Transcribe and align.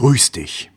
Grüß 0.00 0.32
dich. 0.32 0.70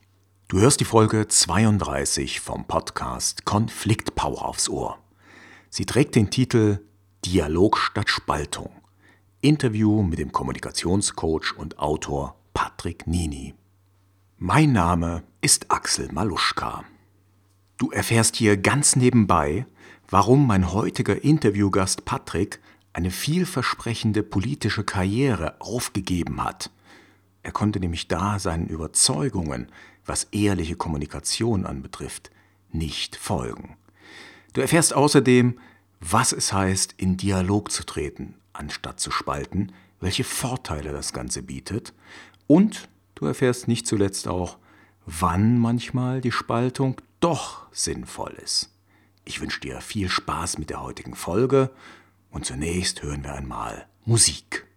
Du 0.50 0.60
hörst 0.60 0.82
die 0.82 0.84
Folge 0.84 1.26
32 1.26 2.42
vom 2.42 2.66
Podcast 2.66 3.46
Konfliktpower 3.46 4.44
aufs 4.44 4.68
Ohr. 4.68 4.98
Sie 5.70 5.86
trägt 5.86 6.16
den 6.16 6.30
Titel 6.30 6.82
Dialog 7.24 7.78
statt 7.78 8.10
Spaltung. 8.10 8.70
Interview 9.40 10.04
mit 10.04 10.20
dem 10.20 10.34
Kommunikationscoach 10.34 11.56
und 11.56 11.80
Autor 11.80 12.36
Patrick 12.54 13.08
Nini. 13.08 13.54
Mein 14.40 14.74
Name 14.74 15.24
ist 15.40 15.72
Axel 15.72 16.12
Maluschka. 16.12 16.84
Du 17.78 17.92
erfährst 17.92 18.36
hier 18.36 18.58
ganz 18.58 18.98
nebenbei, 18.98 19.66
warum 20.10 20.46
mein 20.46 20.74
heutiger 20.74 21.24
Interviewgast 21.24 22.04
Patrick 22.04 22.60
eine 22.92 23.10
vielversprechende 23.10 24.22
politische 24.22 24.84
Karriere 24.84 25.62
aufgegeben 25.62 26.44
hat. 26.44 26.72
Er 27.44 27.52
konnte 27.52 27.80
nämlich 27.80 28.08
da 28.08 28.40
seinen 28.40 28.68
Überzeugungen, 28.68 29.68
was 30.06 30.26
ehrliche 30.32 30.76
Kommunikation 30.76 31.66
anbetrifft, 31.66 32.32
nicht 32.72 33.16
folgen. 33.16 33.78
Du 34.54 34.62
erfährst 34.62 34.94
außerdem, 34.94 35.60
was 36.00 36.32
es 36.32 36.54
heißt, 36.54 36.96
in 36.98 37.18
Dialog 37.18 37.72
zu 37.72 37.86
treten, 37.86 38.36
anstatt 38.54 39.00
zu 39.00 39.12
spalten, 39.12 39.72
welche 40.00 40.24
Vorteile 40.24 40.92
das 40.92 41.14
Ganze 41.14 41.44
bietet 41.44 41.94
und 42.48 42.90
du 43.16 43.26
erfährst 43.26 43.68
nicht 43.68 43.88
zuletzt 43.88 44.28
auch, 44.28 44.58
wann 45.06 45.58
manchmal 45.58 46.22
die 46.22 46.32
Spaltung 46.32 47.02
doch 47.20 47.68
sinnvoll 47.72 48.34
ist. 48.44 48.70
Ich 49.26 49.40
wünsche 49.40 49.62
dir 49.62 49.80
viel 49.82 50.10
Spaß 50.10 50.58
mit 50.58 50.70
der 50.70 50.82
heutigen 50.82 51.16
Folge 51.16 51.72
und 52.32 52.46
zunächst 52.46 53.02
hören 53.02 53.24
wir 53.24 53.34
einmal 53.34 53.88
Musik. 54.06 54.68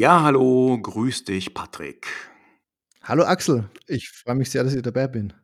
Ja, 0.00 0.22
hallo, 0.22 0.78
grüß 0.80 1.24
dich, 1.24 1.52
Patrick. 1.52 2.06
Hallo 3.02 3.24
Axel, 3.24 3.68
ich 3.86 4.08
freue 4.08 4.34
mich 4.34 4.48
sehr, 4.48 4.64
dass 4.64 4.72
ich 4.72 4.80
dabei 4.80 5.06
bin. 5.08 5.34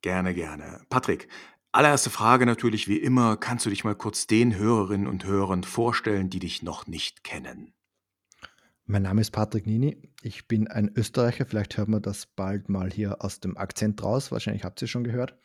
Gerne, 0.00 0.32
gerne. 0.32 0.80
Patrick, 0.88 1.26
allererste 1.72 2.08
Frage 2.08 2.46
natürlich 2.46 2.86
wie 2.86 2.98
immer, 2.98 3.36
kannst 3.36 3.66
du 3.66 3.70
dich 3.70 3.82
mal 3.82 3.96
kurz 3.96 4.28
den 4.28 4.54
Hörerinnen 4.54 5.08
und 5.08 5.24
Hörern 5.24 5.64
vorstellen, 5.64 6.30
die 6.30 6.38
dich 6.38 6.62
noch 6.62 6.86
nicht 6.86 7.24
kennen? 7.24 7.74
Mein 8.84 9.02
Name 9.02 9.22
ist 9.22 9.32
Patrick 9.32 9.66
Nini. 9.66 10.00
Ich 10.22 10.46
bin 10.46 10.68
ein 10.68 10.92
Österreicher. 10.94 11.46
Vielleicht 11.46 11.76
hört 11.76 11.88
man 11.88 12.00
das 12.00 12.26
bald 12.26 12.68
mal 12.68 12.92
hier 12.92 13.24
aus 13.24 13.40
dem 13.40 13.56
Akzent 13.56 14.04
raus. 14.04 14.30
Wahrscheinlich 14.30 14.62
habt 14.62 14.80
ihr 14.80 14.84
es 14.84 14.90
schon 14.90 15.02
gehört. 15.02 15.36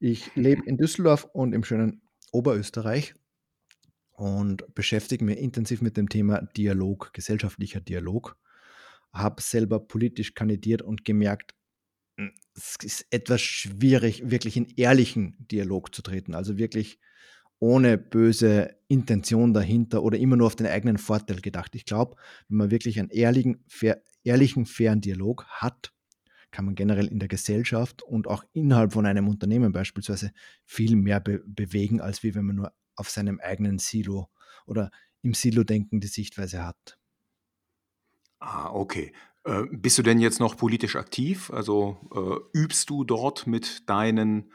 Ich 0.00 0.34
lebe 0.34 0.62
in 0.66 0.76
Düsseldorf 0.76 1.24
und 1.32 1.54
im 1.54 1.64
schönen 1.64 2.02
Oberösterreich 2.30 3.14
und 4.18 4.74
beschäftige 4.74 5.24
mich 5.24 5.38
intensiv 5.38 5.80
mit 5.80 5.96
dem 5.96 6.08
Thema 6.08 6.42
Dialog, 6.56 7.12
gesellschaftlicher 7.12 7.80
Dialog. 7.80 8.36
Habe 9.12 9.40
selber 9.40 9.78
politisch 9.78 10.34
kandidiert 10.34 10.82
und 10.82 11.04
gemerkt, 11.04 11.54
hm, 12.18 12.32
es 12.56 12.74
ist 12.82 13.06
etwas 13.10 13.40
schwierig, 13.40 14.28
wirklich 14.28 14.56
in 14.56 14.66
ehrlichen 14.76 15.36
Dialog 15.46 15.94
zu 15.94 16.02
treten. 16.02 16.34
Also 16.34 16.58
wirklich 16.58 16.98
ohne 17.60 17.96
böse 17.96 18.76
Intention 18.88 19.54
dahinter 19.54 20.02
oder 20.02 20.18
immer 20.18 20.36
nur 20.36 20.48
auf 20.48 20.56
den 20.56 20.66
eigenen 20.66 20.98
Vorteil 20.98 21.40
gedacht. 21.40 21.76
Ich 21.76 21.84
glaube, 21.84 22.16
wenn 22.48 22.58
man 22.58 22.70
wirklich 22.72 22.98
einen 22.98 23.10
ehrlichen, 23.10 23.64
fair, 23.68 24.02
ehrlichen, 24.24 24.66
fairen 24.66 25.00
Dialog 25.00 25.44
hat, 25.46 25.92
kann 26.50 26.64
man 26.64 26.74
generell 26.74 27.06
in 27.06 27.20
der 27.20 27.28
Gesellschaft 27.28 28.02
und 28.02 28.26
auch 28.26 28.42
innerhalb 28.52 28.94
von 28.94 29.06
einem 29.06 29.28
Unternehmen 29.28 29.70
beispielsweise 29.70 30.32
viel 30.64 30.96
mehr 30.96 31.20
be 31.20 31.40
bewegen, 31.46 32.00
als 32.00 32.24
wie 32.24 32.34
wenn 32.34 32.46
man 32.46 32.56
nur 32.56 32.72
auf 32.98 33.10
seinem 33.10 33.40
eigenen 33.40 33.78
Silo 33.78 34.28
oder 34.66 34.90
im 35.22 35.34
Silo-Denken 35.34 36.00
die 36.00 36.06
Sichtweise 36.06 36.64
hat. 36.64 36.98
Ah, 38.40 38.70
okay. 38.70 39.12
Äh, 39.44 39.64
bist 39.70 39.98
du 39.98 40.02
denn 40.02 40.20
jetzt 40.20 40.40
noch 40.40 40.56
politisch 40.56 40.96
aktiv? 40.96 41.50
Also 41.50 41.96
äh, 42.14 42.58
übst 42.58 42.90
du 42.90 43.04
dort 43.04 43.46
mit 43.46 43.88
deinen 43.88 44.52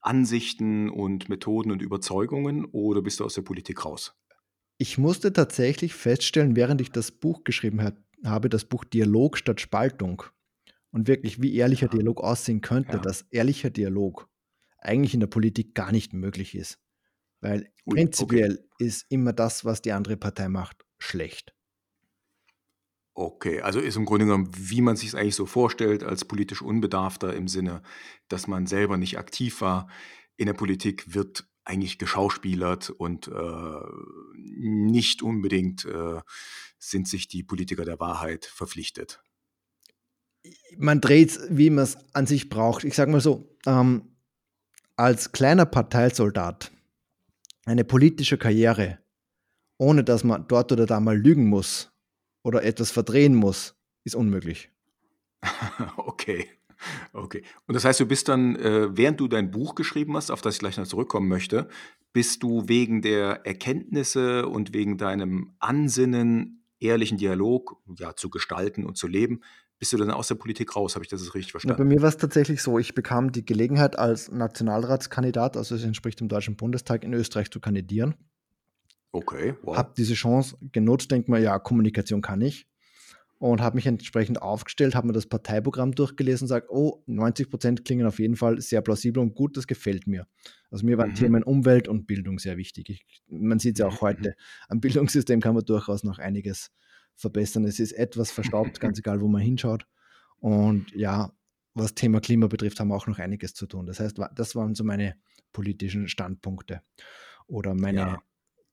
Ansichten 0.00 0.88
und 0.88 1.28
Methoden 1.28 1.70
und 1.70 1.82
Überzeugungen 1.82 2.64
oder 2.64 3.02
bist 3.02 3.20
du 3.20 3.24
aus 3.24 3.34
der 3.34 3.42
Politik 3.42 3.84
raus? 3.84 4.14
Ich 4.78 4.96
musste 4.96 5.32
tatsächlich 5.32 5.94
feststellen, 5.94 6.56
während 6.56 6.80
ich 6.80 6.90
das 6.90 7.10
Buch 7.10 7.44
geschrieben 7.44 7.82
hat, 7.82 7.96
habe, 8.24 8.48
das 8.48 8.64
Buch 8.64 8.84
Dialog 8.84 9.36
statt 9.36 9.60
Spaltung 9.60 10.22
und 10.90 11.06
wirklich, 11.06 11.42
wie 11.42 11.54
ehrlicher 11.54 11.86
ja. 11.86 11.92
Dialog 11.92 12.22
aussehen 12.22 12.62
könnte, 12.62 12.92
ja. 12.92 12.98
dass 12.98 13.22
ehrlicher 13.30 13.70
Dialog 13.70 14.28
eigentlich 14.78 15.14
in 15.14 15.20
der 15.20 15.26
Politik 15.26 15.74
gar 15.74 15.92
nicht 15.92 16.14
möglich 16.14 16.54
ist. 16.54 16.78
Weil 17.40 17.70
Ui, 17.86 17.94
prinzipiell 17.94 18.52
okay. 18.52 18.84
ist 18.84 19.06
immer 19.08 19.32
das, 19.32 19.64
was 19.64 19.82
die 19.82 19.92
andere 19.92 20.16
Partei 20.16 20.48
macht, 20.48 20.84
schlecht. 20.98 21.54
Okay, 23.14 23.60
also 23.60 23.80
ist 23.80 23.96
im 23.96 24.06
Grunde 24.06 24.24
genommen, 24.26 24.50
wie 24.56 24.80
man 24.80 24.96
sich 24.96 25.08
es 25.08 25.14
eigentlich 25.14 25.34
so 25.34 25.46
vorstellt, 25.46 26.02
als 26.04 26.24
politisch 26.24 26.62
Unbedarfter 26.62 27.34
im 27.34 27.48
Sinne, 27.48 27.82
dass 28.28 28.46
man 28.46 28.66
selber 28.66 28.96
nicht 28.96 29.18
aktiv 29.18 29.60
war. 29.60 29.88
In 30.36 30.46
der 30.46 30.54
Politik 30.54 31.12
wird 31.12 31.46
eigentlich 31.64 31.98
geschauspielert 31.98 32.90
und 32.90 33.28
äh, 33.28 33.80
nicht 34.36 35.22
unbedingt 35.22 35.84
äh, 35.84 36.20
sind 36.78 37.08
sich 37.08 37.28
die 37.28 37.42
Politiker 37.42 37.84
der 37.84 38.00
Wahrheit 38.00 38.46
verpflichtet. 38.46 39.22
Man 40.78 41.00
dreht 41.00 41.30
es, 41.30 41.40
wie 41.50 41.68
man 41.68 41.84
es 41.84 41.98
an 42.14 42.26
sich 42.26 42.48
braucht. 42.48 42.84
Ich 42.84 42.94
sage 42.94 43.10
mal 43.10 43.20
so, 43.20 43.54
ähm, 43.66 44.16
als 44.96 45.32
kleiner 45.32 45.66
Parteisoldat 45.66 46.72
eine 47.70 47.84
politische 47.84 48.36
Karriere, 48.36 48.98
ohne 49.78 50.04
dass 50.04 50.24
man 50.24 50.46
dort 50.48 50.72
oder 50.72 50.86
da 50.86 51.00
mal 51.00 51.16
lügen 51.16 51.46
muss 51.46 51.92
oder 52.42 52.64
etwas 52.64 52.90
verdrehen 52.90 53.34
muss, 53.34 53.76
ist 54.04 54.16
unmöglich. 54.16 54.70
okay. 55.96 56.48
Okay. 57.12 57.42
Und 57.66 57.74
das 57.74 57.84
heißt, 57.84 58.00
du 58.00 58.06
bist 58.06 58.28
dann, 58.28 58.56
äh, 58.56 58.96
während 58.96 59.20
du 59.20 59.28
dein 59.28 59.50
Buch 59.50 59.74
geschrieben 59.74 60.16
hast, 60.16 60.30
auf 60.30 60.40
das 60.40 60.54
ich 60.54 60.60
gleich 60.60 60.78
noch 60.78 60.86
zurückkommen 60.86 61.28
möchte, 61.28 61.68
bist 62.12 62.42
du 62.42 62.68
wegen 62.68 63.02
der 63.02 63.46
Erkenntnisse 63.46 64.48
und 64.48 64.72
wegen 64.72 64.96
deinem 64.96 65.52
Ansinnen, 65.58 66.64
ehrlichen 66.80 67.18
Dialog 67.18 67.76
ja, 67.98 68.16
zu 68.16 68.30
gestalten 68.30 68.86
und 68.86 68.96
zu 68.96 69.06
leben, 69.06 69.42
bist 69.80 69.94
du 69.94 69.96
dann 69.96 70.10
aus 70.10 70.28
der 70.28 70.34
Politik 70.34 70.76
raus? 70.76 70.94
Habe 70.94 71.04
ich 71.04 71.08
das 71.08 71.34
richtig 71.34 71.52
verstanden? 71.52 71.78
Ja, 71.80 71.84
bei 71.84 71.88
mir 71.88 72.02
war 72.02 72.10
es 72.10 72.18
tatsächlich 72.18 72.62
so, 72.62 72.78
ich 72.78 72.94
bekam 72.94 73.32
die 73.32 73.44
Gelegenheit 73.44 73.98
als 73.98 74.30
Nationalratskandidat, 74.30 75.56
also 75.56 75.74
es 75.74 75.82
entspricht 75.82 76.20
dem 76.20 76.28
Deutschen 76.28 76.54
Bundestag 76.54 77.02
in 77.02 77.14
Österreich 77.14 77.50
zu 77.50 77.60
kandidieren. 77.60 78.14
Okay, 79.10 79.54
wow. 79.62 79.76
Habe 79.76 79.94
diese 79.96 80.12
Chance 80.12 80.58
genutzt, 80.70 81.10
denke 81.10 81.30
mir, 81.30 81.40
ja, 81.40 81.58
Kommunikation 81.58 82.20
kann 82.20 82.42
ich. 82.42 82.68
Und 83.38 83.62
habe 83.62 83.76
mich 83.76 83.86
entsprechend 83.86 84.42
aufgestellt, 84.42 84.94
habe 84.94 85.06
mir 85.06 85.14
das 85.14 85.26
Parteiprogramm 85.26 85.92
durchgelesen 85.92 86.44
und 86.44 86.48
sage, 86.48 86.66
oh, 86.68 87.02
90 87.06 87.48
Prozent 87.48 87.84
klingen 87.86 88.06
auf 88.06 88.18
jeden 88.18 88.36
Fall 88.36 88.60
sehr 88.60 88.82
plausibel 88.82 89.22
und 89.22 89.34
gut, 89.34 89.56
das 89.56 89.66
gefällt 89.66 90.06
mir. 90.06 90.26
Also 90.70 90.84
mir 90.84 90.98
waren 90.98 91.12
mhm. 91.12 91.14
Themen 91.14 91.42
Umwelt 91.42 91.88
und 91.88 92.06
Bildung 92.06 92.38
sehr 92.38 92.58
wichtig. 92.58 92.90
Ich, 92.90 93.22
man 93.28 93.58
sieht 93.58 93.76
es 93.76 93.78
ja 93.78 93.86
auch 93.86 94.02
mhm. 94.02 94.06
heute, 94.06 94.34
am 94.68 94.80
Bildungssystem 94.80 95.40
kann 95.40 95.54
man 95.54 95.64
durchaus 95.64 96.04
noch 96.04 96.18
einiges 96.18 96.70
verbessern. 97.20 97.64
Es 97.64 97.78
ist 97.78 97.92
etwas 97.92 98.30
verstaubt, 98.30 98.80
ganz 98.80 98.98
egal, 98.98 99.20
wo 99.20 99.28
man 99.28 99.42
hinschaut. 99.42 99.86
Und 100.38 100.90
ja, 100.92 101.32
was 101.74 101.94
Thema 101.94 102.20
Klima 102.20 102.46
betrifft, 102.46 102.80
haben 102.80 102.88
wir 102.88 102.96
auch 102.96 103.06
noch 103.06 103.18
einiges 103.18 103.54
zu 103.54 103.66
tun. 103.66 103.86
Das 103.86 104.00
heißt, 104.00 104.18
das 104.34 104.56
waren 104.56 104.74
so 104.74 104.84
meine 104.84 105.14
politischen 105.52 106.08
Standpunkte 106.08 106.82
oder 107.46 107.74
meine 107.74 107.98
ja. 107.98 108.22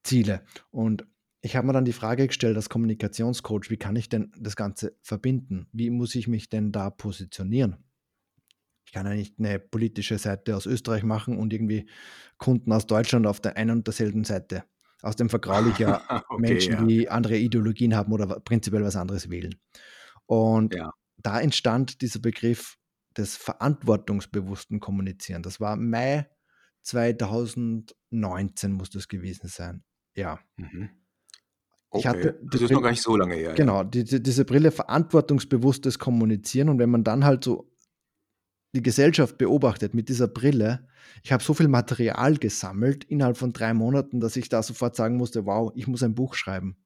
Ziele. 0.04 0.44
Und 0.72 1.06
ich 1.42 1.56
habe 1.56 1.68
mir 1.68 1.74
dann 1.74 1.86
die 1.86 1.94
Frage 1.94 2.28
gestellt 2.28 2.56
als 2.56 2.70
Kommunikationscoach, 2.70 3.70
wie 3.70 3.78
kann 3.78 3.96
ich 3.96 4.10
denn 4.10 4.32
das 4.38 4.56
Ganze 4.56 4.96
verbinden? 5.02 5.68
Wie 5.72 5.90
muss 5.90 6.16
ich 6.16 6.28
mich 6.28 6.50
denn 6.50 6.72
da 6.72 6.90
positionieren? 6.90 7.78
Ich 8.86 8.94
kann 8.94 9.06
ja 9.06 9.14
nicht 9.14 9.38
eine 9.38 9.60
politische 9.60 10.18
Seite 10.18 10.56
aus 10.56 10.66
Österreich 10.66 11.04
machen 11.04 11.38
und 11.38 11.52
irgendwie 11.54 11.90
Kunden 12.38 12.72
aus 12.72 12.88
Deutschland 12.88 13.28
auf 13.28 13.42
der 13.42 13.58
einen 13.58 13.72
und 13.72 13.88
derselben 13.88 14.24
Seite. 14.24 14.64
Außerdem 15.02 15.30
vergraule 15.30 15.70
ich 15.70 15.78
ja 15.80 16.02
Okay, 16.30 16.42
Menschen, 16.42 16.74
ja. 16.74 16.84
die 16.84 17.10
andere 17.10 17.38
Ideologien 17.38 17.96
haben 17.96 18.12
oder 18.12 18.26
prinzipiell 18.40 18.84
was 18.84 18.96
anderes 18.96 19.30
wählen. 19.30 19.56
Und 20.26 20.74
Ja. 20.74 20.92
da 21.18 21.40
entstand 21.40 22.02
dieser 22.02 22.20
Begriff 22.20 22.78
des 23.16 23.36
verantwortungsbewussten 23.38 24.80
Kommunizieren. 24.80 25.44
Das 25.44 25.60
war 25.60 25.76
Mai 25.76 26.28
2019 26.84 28.72
muss 28.72 28.90
das 28.90 29.08
gewesen 29.08 29.48
sein. 29.48 29.84
Ja. 30.16 30.40
Mhm. 30.58 30.90
Ich 31.94 32.08
Okay. 32.08 32.34
Das 32.44 32.62
ist 32.62 32.62
noch 32.62 32.68
Brille, 32.70 32.82
gar 32.82 32.90
nicht 32.92 33.02
so 33.02 33.16
lange 33.16 33.36
her, 33.36 33.50
ja. 33.50 33.56
genau, 33.56 33.84
die, 33.84 34.04
die, 34.04 34.22
diese 34.22 34.46
Brille 34.46 34.72
verantwortungsbewusstes 34.72 36.00
Kommunizieren 36.00 36.70
und 36.70 36.80
wenn 36.80 36.90
man 36.90 37.04
dann 37.04 37.24
halt 37.24 37.44
so 37.44 37.72
die 38.78 38.84
Gesellschaft 38.84 39.38
beobachtet 39.40 39.96
mit 39.96 40.08
dieser 40.08 40.28
Brille, 40.28 40.88
ich 41.24 41.32
habe 41.32 41.44
so 41.44 41.56
viel 41.56 41.68
Material 41.68 42.38
gesammelt 42.38 43.04
innerhalb 43.06 43.36
von 43.36 43.52
drei 43.52 43.74
Monaten, 43.74 44.20
dass 44.20 44.36
ich 44.36 44.50
da 44.50 44.62
sofort 44.62 44.96
sagen 44.96 45.18
musste, 45.18 45.46
wow, 45.46 45.72
ich 45.76 45.88
muss 45.88 46.04
ein 46.04 46.14
Buch 46.14 46.36
schreiben. 46.36 46.78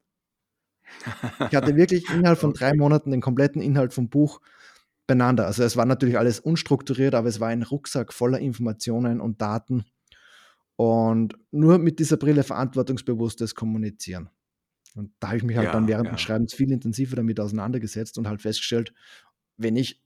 Ich 1.50 1.56
hatte 1.56 1.76
wirklich 1.76 2.10
innerhalb 2.10 2.40
von 2.40 2.54
drei. 2.54 2.74
Monaten 2.74 3.12
den 3.12 3.22
kompletten 3.22 3.62
Inhalt 3.62 3.94
vom 3.94 4.10
Buch 4.10 4.40
beieinander. 5.06 5.46
Also 5.48 5.64
es 5.64 5.76
war 5.76 5.86
natürlich 5.86 6.18
alles 6.18 6.40
unstrukturiert, 6.40 7.14
aber 7.14 7.28
es 7.28 7.42
war 7.42 7.50
ein 7.50 7.64
Rucksack 7.64 8.14
voller 8.14 8.40
Informationen 8.40 9.20
und 9.20 9.42
Daten. 9.42 9.84
Und 10.78 11.38
nur 11.52 11.78
mit 11.78 12.00
dieser 12.00 12.18
Brille 12.18 12.44
verantwortungsbewusstes 12.44 13.54
Kommunizieren. 13.54 14.30
Und 14.96 15.12
da 15.20 15.28
habe 15.28 15.38
ich 15.38 15.44
mich 15.44 15.58
halt 15.58 15.74
dann 15.74 15.84
Ja, 15.84 15.90
während 15.90 16.08
ja. 16.08 16.14
des 16.14 16.22
Schreibens 16.22 16.54
viel 16.54 16.72
intensiver 16.72 17.18
damit 17.18 17.40
auseinandergesetzt 17.40 18.18
und 18.18 18.28
halt 18.28 18.42
festgestellt, 18.42 18.94
wenn 19.58 19.76
ich 19.76 20.02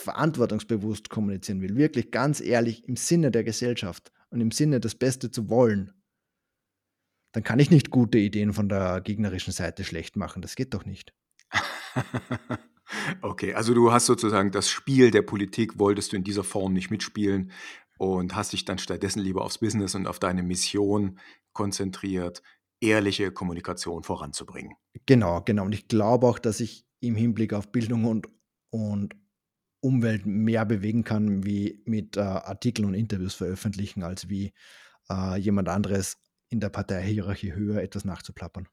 verantwortungsbewusst 0.00 1.10
kommunizieren 1.10 1.60
will, 1.60 1.76
wirklich 1.76 2.10
ganz 2.10 2.40
ehrlich 2.40 2.86
im 2.88 2.96
Sinne 2.96 3.30
der 3.30 3.44
Gesellschaft 3.44 4.12
und 4.30 4.40
im 4.40 4.50
Sinne 4.50 4.80
das 4.80 4.94
Beste 4.94 5.30
zu 5.30 5.48
wollen, 5.48 5.92
dann 7.32 7.42
kann 7.42 7.58
ich 7.58 7.70
nicht 7.70 7.90
gute 7.90 8.18
Ideen 8.18 8.52
von 8.52 8.68
der 8.68 9.00
gegnerischen 9.00 9.52
Seite 9.52 9.84
schlecht 9.84 10.16
machen. 10.16 10.42
Das 10.42 10.56
geht 10.56 10.74
doch 10.74 10.84
nicht. 10.84 11.12
Okay, 13.20 13.54
also 13.54 13.74
du 13.74 13.92
hast 13.92 14.06
sozusagen 14.06 14.52
das 14.52 14.68
Spiel 14.68 15.10
der 15.10 15.22
Politik 15.22 15.78
wolltest 15.78 16.12
du 16.12 16.16
in 16.16 16.24
dieser 16.24 16.44
Form 16.44 16.72
nicht 16.72 16.90
mitspielen 16.90 17.50
und 17.98 18.36
hast 18.36 18.52
dich 18.52 18.64
dann 18.64 18.78
stattdessen 18.78 19.20
lieber 19.20 19.44
aufs 19.44 19.58
Business 19.58 19.94
und 19.94 20.06
auf 20.06 20.18
deine 20.18 20.42
Mission 20.42 21.18
konzentriert, 21.52 22.42
ehrliche 22.80 23.32
Kommunikation 23.32 24.02
voranzubringen. 24.02 24.74
Genau, 25.06 25.42
genau. 25.42 25.64
Und 25.64 25.72
ich 25.72 25.88
glaube 25.88 26.26
auch, 26.26 26.38
dass 26.38 26.60
ich 26.60 26.84
im 27.00 27.16
Hinblick 27.16 27.52
auf 27.52 27.72
Bildung 27.72 28.04
und, 28.04 28.28
und 28.70 29.16
Umwelt 29.86 30.26
mehr 30.26 30.64
bewegen 30.66 31.04
kann, 31.04 31.44
wie 31.44 31.82
mit 31.86 32.16
äh, 32.16 32.20
Artikeln 32.20 32.86
und 32.86 32.94
Interviews 32.94 33.34
veröffentlichen, 33.34 34.02
als 34.02 34.28
wie 34.28 34.52
äh, 35.10 35.38
jemand 35.38 35.68
anderes 35.68 36.18
in 36.48 36.60
der 36.60 36.70
Parteihierarchie 36.70 37.52
höher 37.54 37.82
etwas 37.82 38.04
nachzuplappern. 38.04 38.68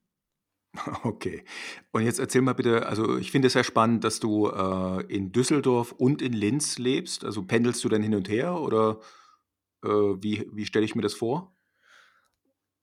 Okay. 1.03 1.43
Und 1.91 2.03
jetzt 2.03 2.19
erzähl 2.19 2.41
mal 2.41 2.53
bitte, 2.53 2.85
also 2.87 3.17
ich 3.17 3.31
finde 3.31 3.47
es 3.47 3.53
sehr 3.53 3.63
spannend, 3.63 4.03
dass 4.03 4.19
du 4.19 4.47
äh, 4.47 5.01
in 5.07 5.31
Düsseldorf 5.31 5.91
und 5.91 6.21
in 6.21 6.33
Linz 6.33 6.77
lebst. 6.77 7.23
Also 7.25 7.43
pendelst 7.43 7.83
du 7.83 7.89
dann 7.89 8.01
hin 8.03 8.15
und 8.15 8.29
her 8.29 8.59
oder 8.59 8.99
äh, 9.83 9.89
wie, 9.89 10.47
wie 10.53 10.65
stelle 10.65 10.85
ich 10.85 10.95
mir 10.95 11.01
das 11.01 11.13
vor? 11.13 11.55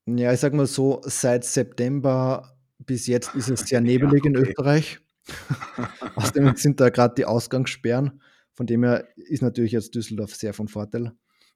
Ja, 0.07 0.33
ich 0.33 0.41
sag 0.41 0.55
mal 0.55 0.67
so, 0.67 1.01
seit 1.05 1.45
September 1.45 2.57
bis 2.79 3.07
jetzt 3.07 3.35
ist 3.35 3.49
es 3.51 3.61
sehr 3.69 3.81
Ja, 3.81 3.81
nebelig 3.81 4.25
in 4.25 4.37
okay. 4.37 4.49
Österreich. 4.49 5.01
Außerdem 6.17 6.57
sind 6.57 6.81
da 6.81 6.91
gerade 6.91 7.15
die 7.15 7.25
Ausgangssperren. 7.25 8.23
Von 8.53 8.67
dem 8.67 8.85
her 8.85 9.09
ist 9.17 9.43
natürlich 9.43 9.73
jetzt 9.73 9.95
Düsseldorf 9.95 10.35
sehr 10.35 10.53
von 10.55 10.69
Vorteil. 10.69 11.13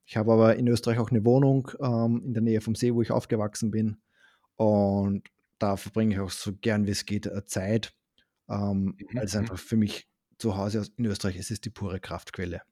Ich 0.06 0.16
habe 0.16 0.32
aber 0.32 0.56
in 0.56 0.68
Österreich 0.68 0.98
auch 0.98 1.10
eine 1.10 1.24
Wohnung 1.24 1.70
ähm, 1.80 2.22
in 2.24 2.34
der 2.34 2.42
Nähe 2.42 2.60
vom 2.60 2.74
See, 2.74 2.94
wo 2.94 3.02
ich 3.02 3.10
aufgewachsen 3.10 3.70
bin. 3.70 3.96
Und 4.56 5.28
da 5.58 5.76
verbringe 5.76 6.14
ich 6.14 6.20
auch 6.20 6.30
so 6.30 6.52
gern 6.54 6.86
wie 6.86 6.90
es 6.90 7.06
geht 7.06 7.26
äh, 7.26 7.44
Zeit, 7.46 7.94
ähm, 8.48 8.96
Mhm, 8.98 9.08
weil 9.14 9.24
es 9.24 9.36
einfach 9.36 9.58
für 9.58 9.76
mich 9.76 10.08
zu 10.38 10.56
Hause 10.56 10.80
aus- 10.80 10.92
in 10.96 11.04
Österreich 11.06 11.36
ist 11.36 11.50
es 11.50 11.60
die 11.60 11.70
pure 11.70 12.00
Kraftquelle. 12.00 12.62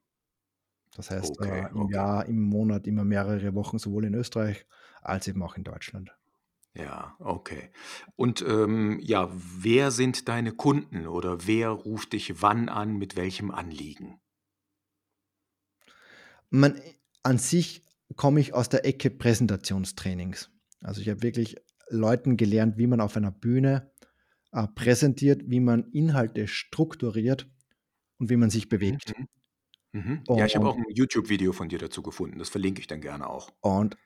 Das 0.95 1.11
heißt, 1.11 1.39
Okay, 1.39 1.61
äh, 1.61 1.71
im 1.71 1.77
okay. 1.83 1.95
Jahr, 1.95 2.27
im 2.27 2.41
Monat 2.43 2.87
immer 2.87 3.05
mehrere 3.05 3.55
Wochen, 3.55 3.79
sowohl 3.79 4.05
in 4.05 4.15
Österreich 4.15 4.67
als 5.01 5.27
eben 5.27 5.43
auch 5.43 5.57
in 5.57 5.65
Deutschland. 5.65 6.13
Ja, 6.75 7.17
okay. 7.19 7.71
Und 8.17 8.43
ähm, 8.43 8.99
ja, 9.01 9.31
wer 9.33 9.91
sind 9.91 10.29
deine 10.29 10.53
Kunden 10.53 11.07
oder 11.07 11.47
wer 11.47 11.69
ruft 11.71 12.15
dich 12.15 12.41
wann 12.41 12.69
an, 12.69 12.97
mit 12.97 13.17
welchem 13.17 13.51
Anliegen? 13.51 14.21
Man, 16.51 16.81
an 17.23 17.39
sich 17.39 17.85
komme 18.17 18.41
ich 18.41 18.55
aus 18.55 18.69
der 18.69 18.85
Ecke 18.87 19.11
Präsentationstrainings. 19.11 20.51
Also 20.81 21.01
ich 21.01 21.09
habe 21.09 21.23
wirklich 21.23 21.57
Leuten 21.89 22.37
gelernt, 22.37 22.79
wie 22.79 22.87
man 22.87 23.01
auf 23.01 23.17
einer 23.17 23.31
Bühne 23.31 23.91
äh, 24.53 24.67
präsentiert, 24.69 25.43
wie 25.47 25.61
man 25.61 25.91
Inhalte 25.93 26.49
strukturiert 26.49 27.51
und 28.19 28.31
wie 28.31 28.37
man 28.37 28.51
sich 28.51 28.69
bewegt. 28.69 29.15
Mhm. 29.19 29.29
Mhm. 29.93 30.25
Ja, 30.35 30.47
ich 30.47 30.57
habe 30.57 30.69
auch 30.69 30.77
Und, 30.77 30.87
ein 30.89 30.95
YouTube-Video 30.95 31.53
von 31.53 31.69
dir 31.69 31.79
dazu 31.79 32.03
gefunden. 32.03 32.39
Das 32.39 32.49
verlinke 32.51 32.81
ich 32.81 32.87
dann 32.87 33.01
gerne 33.01 33.29
auch. 33.29 33.53
und 33.61 33.97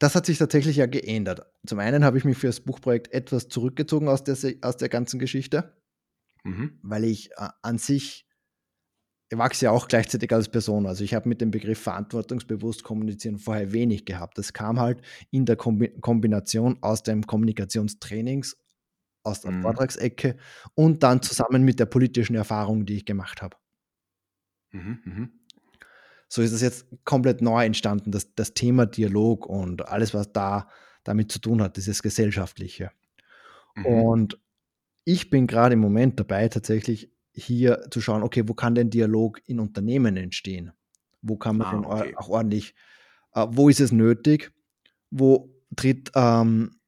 das 0.00 0.14
hat 0.14 0.26
sich 0.26 0.38
tatsächlich 0.38 0.76
ja 0.76 0.86
geändert. 0.86 1.46
Zum 1.66 1.78
einen 1.78 2.04
habe 2.04 2.18
ich 2.18 2.24
mich 2.24 2.38
für 2.38 2.46
das 2.48 2.60
Buchprojekt 2.60 3.12
etwas 3.12 3.48
zurückgezogen 3.48 4.08
aus 4.08 4.24
der, 4.24 4.36
aus 4.62 4.76
der 4.76 4.88
ganzen 4.88 5.18
Geschichte, 5.18 5.74
Mhm. 6.44 6.78
weil 6.82 7.04
ich 7.04 7.30
äh, 7.32 7.48
an 7.62 7.78
sich 7.78 8.26
ich 9.30 9.38
wachse 9.38 9.64
ja 9.64 9.70
auch 9.70 9.88
gleichzeitig 9.88 10.32
als 10.32 10.48
Person. 10.50 10.86
Also 10.86 11.02
ich 11.02 11.14
habe 11.14 11.28
mit 11.28 11.40
dem 11.40 11.50
Begriff 11.50 11.80
verantwortungsbewusst 11.80 12.84
kommunizieren 12.84 13.38
vorher 13.38 13.72
wenig 13.72 14.04
gehabt. 14.04 14.38
Das 14.38 14.52
kam 14.52 14.78
halt 14.78 15.00
in 15.30 15.46
der 15.46 15.56
Kombi 15.56 15.88
Kombination 16.00 16.78
aus 16.82 17.02
dem 17.02 17.26
Kommunikationstrainings, 17.26 18.56
aus 19.24 19.40
der 19.40 19.52
Mhm. 19.52 19.62
Vortragsecke 19.62 20.36
und 20.74 21.02
dann 21.02 21.22
zusammen 21.22 21.64
mit 21.64 21.80
der 21.80 21.86
politischen 21.86 22.36
Erfahrung, 22.36 22.84
die 22.86 22.96
ich 22.96 23.06
gemacht 23.06 23.40
habe. 23.42 23.56
Mhm. 24.72 25.32
So 26.34 26.42
ist 26.42 26.50
es 26.50 26.62
jetzt 26.62 26.86
komplett 27.04 27.42
neu 27.42 27.64
entstanden, 27.64 28.10
das, 28.10 28.34
das 28.34 28.54
Thema 28.54 28.86
Dialog 28.86 29.46
und 29.46 29.86
alles, 29.86 30.14
was 30.14 30.32
da 30.32 30.68
damit 31.04 31.30
zu 31.30 31.38
tun 31.38 31.62
hat, 31.62 31.76
dieses 31.76 32.02
Gesellschaftliche. 32.02 32.90
Mhm. 33.76 33.86
Und 33.86 34.40
ich 35.04 35.30
bin 35.30 35.46
gerade 35.46 35.74
im 35.74 35.78
Moment 35.78 36.18
dabei, 36.18 36.48
tatsächlich 36.48 37.12
hier 37.32 37.86
zu 37.92 38.00
schauen, 38.00 38.24
okay, 38.24 38.48
wo 38.48 38.54
kann 38.54 38.74
denn 38.74 38.90
Dialog 38.90 39.42
in 39.46 39.60
Unternehmen 39.60 40.16
entstehen? 40.16 40.72
Wo 41.22 41.36
kann 41.36 41.56
man 41.58 41.84
Ah, 41.84 42.00
okay. 42.00 42.16
auch 42.16 42.28
ordentlich, 42.28 42.74
äh, 43.36 43.46
wo 43.50 43.68
ist 43.68 43.78
es 43.78 43.92
nötig? 43.92 44.50
Wo 45.12 45.54
tritt 45.76 46.10
ähm, 46.16 46.80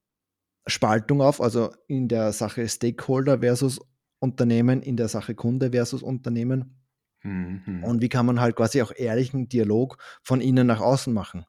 Spaltung 0.66 1.20
auf, 1.20 1.40
also 1.40 1.70
in 1.86 2.08
der 2.08 2.32
Sache 2.32 2.68
Stakeholder 2.68 3.38
versus 3.38 3.78
Unternehmen, 4.18 4.82
in 4.82 4.96
der 4.96 5.06
Sache 5.06 5.36
Kunde 5.36 5.70
versus 5.70 6.02
Unternehmen? 6.02 6.85
Mhm. 7.26 7.62
Mhm. 7.66 7.84
Und 7.84 8.02
wie 8.02 8.08
kann 8.08 8.26
man 8.26 8.40
halt 8.40 8.56
quasi 8.56 8.80
auch 8.82 8.92
ehrlichen 8.94 9.48
Dialog 9.48 9.98
von 10.22 10.40
innen 10.40 10.66
nach 10.66 10.80
außen 10.80 11.12
machen? 11.12 11.44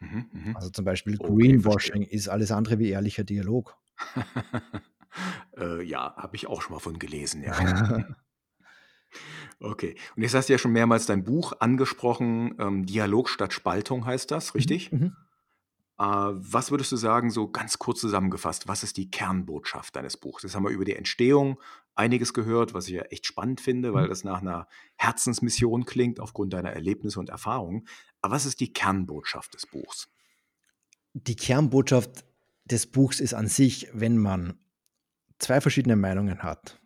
Mhm. 0.00 0.26
Mhm. 0.32 0.56
Also 0.56 0.70
zum 0.70 0.84
Beispiel 0.84 1.18
Okay, 1.18 1.58
verstehe. 1.58 1.92
Greenwashing 1.92 2.02
ist 2.02 2.28
alles 2.28 2.50
andere 2.50 2.78
wie 2.78 2.90
ehrlicher 2.90 3.24
Dialog. 3.24 3.76
äh, 5.56 5.82
ja, 5.82 6.14
habe 6.16 6.36
ich 6.36 6.46
auch 6.46 6.62
schon 6.62 6.74
mal 6.74 6.80
von 6.80 6.98
gelesen, 6.98 7.42
ja. 7.42 7.54
Okay. 9.60 9.96
Und 10.16 10.22
jetzt 10.22 10.34
hast 10.34 10.48
du 10.48 10.52
ja 10.52 10.58
schon 10.58 10.72
mehrmals 10.72 11.06
dein 11.06 11.24
Buch 11.24 11.54
angesprochen. 11.60 12.54
Ähm, 12.58 12.84
Dialog 12.86 13.28
statt 13.28 13.52
Spaltung 13.52 14.04
heißt 14.04 14.30
das, 14.30 14.54
Mhm, 14.54 14.54
richtig? 14.54 14.92
mhm. 14.92 15.16
Äh, 15.98 16.04
was 16.04 16.70
würdest 16.70 16.92
du 16.92 16.96
sagen, 16.96 17.30
so 17.30 17.50
ganz 17.50 17.78
kurz 17.78 18.00
zusammengefasst, 18.00 18.68
was 18.68 18.82
ist 18.82 18.96
die 18.96 19.10
Kernbotschaft 19.10 19.96
deines 19.96 20.16
Buchs? 20.16 20.42
Jetzt 20.42 20.54
haben 20.54 20.64
wir 20.64 20.70
über 20.70 20.84
die 20.84 20.96
Entstehung 20.96 21.60
einiges 21.94 22.34
gehört, 22.34 22.74
was 22.74 22.86
ich 22.88 22.94
ja 22.94 23.02
echt 23.02 23.26
spannend 23.26 23.60
finde, 23.60 23.94
weil 23.94 24.06
Mhm. 24.06 24.08
das 24.08 24.22
nach 24.24 24.42
einer 24.42 24.68
Herzensmission 24.96 25.86
klingt, 25.86 26.20
aufgrund 26.20 26.52
deiner 26.52 26.70
Erlebnisse 26.72 27.18
und 27.18 27.30
Erfahrungen. 27.30 27.86
Aber 28.20 28.34
was 28.34 28.44
ist 28.46 28.60
die 28.60 28.72
Kernbotschaft 28.72 29.54
des 29.54 29.66
Buchs? 29.66 30.08
Die 31.14 31.34
Kernbotschaft 31.36 32.24
des 32.64 32.86
Buchs 32.86 33.18
ist 33.20 33.34
an 33.34 33.48
sich, 33.48 33.88
wenn 33.92 34.18
man 34.18 34.58
zwei 35.38 35.60
verschiedene 35.60 35.96
Meinungen 35.96 36.42
hat, 36.42 36.80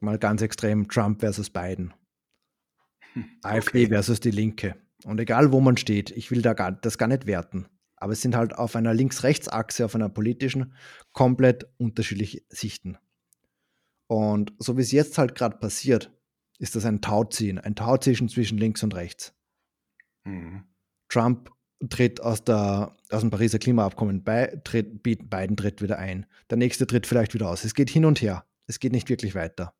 mal 0.00 0.18
ganz 0.18 0.42
extrem 0.42 0.88
Trump 0.88 1.20
versus 1.20 1.50
Biden, 1.50 1.94
Hm, 3.14 3.24
AfD 3.42 3.86
Okay. 3.86 3.88
versus 3.88 4.20
die 4.20 4.30
Linke. 4.30 4.76
Und 5.04 5.18
egal 5.20 5.52
wo 5.52 5.60
man 5.60 5.76
steht, 5.76 6.10
ich 6.10 6.30
will 6.30 6.42
da 6.42 6.54
gar, 6.54 6.72
das 6.72 6.98
gar 6.98 7.08
nicht 7.08 7.26
werten. 7.26 7.66
Aber 8.02 8.14
es 8.14 8.20
sind 8.20 8.34
halt 8.34 8.58
auf 8.58 8.74
einer 8.74 8.92
Links-Rechts-Achse, 8.92 9.84
auf 9.84 9.94
einer 9.94 10.08
politischen, 10.08 10.74
komplett 11.12 11.68
unterschiedliche 11.78 12.42
Sichten. 12.48 12.98
Und 14.08 14.52
so 14.58 14.76
wie 14.76 14.80
es 14.80 14.90
jetzt 14.90 15.18
halt 15.18 15.36
gerade 15.36 15.58
passiert, 15.58 16.10
ist 16.58 16.74
das 16.74 16.84
ein 16.84 17.00
Tauziehen, 17.00 17.60
ein 17.60 17.76
Tauziehen 17.76 18.28
zwischen 18.28 18.58
links 18.58 18.82
und 18.82 18.96
rechts. 18.96 19.34
Mhm. 20.24 20.64
Trump 21.08 21.52
tritt 21.90 22.20
aus, 22.20 22.42
der, 22.42 22.96
aus 23.10 23.20
dem 23.20 23.30
Pariser 23.30 23.60
Klimaabkommen 23.60 24.24
bei, 24.24 24.60
tritt, 24.64 25.04
Bi- 25.04 25.14
Biden 25.14 25.56
tritt 25.56 25.80
wieder 25.80 26.00
ein. 26.00 26.26
Der 26.50 26.58
nächste 26.58 26.88
tritt 26.88 27.06
vielleicht 27.06 27.34
wieder 27.34 27.48
aus. 27.50 27.64
Es 27.64 27.72
geht 27.72 27.88
hin 27.88 28.04
und 28.04 28.20
her. 28.20 28.44
Es 28.66 28.80
geht 28.80 28.92
nicht 28.92 29.10
wirklich 29.10 29.36
weiter. 29.36 29.74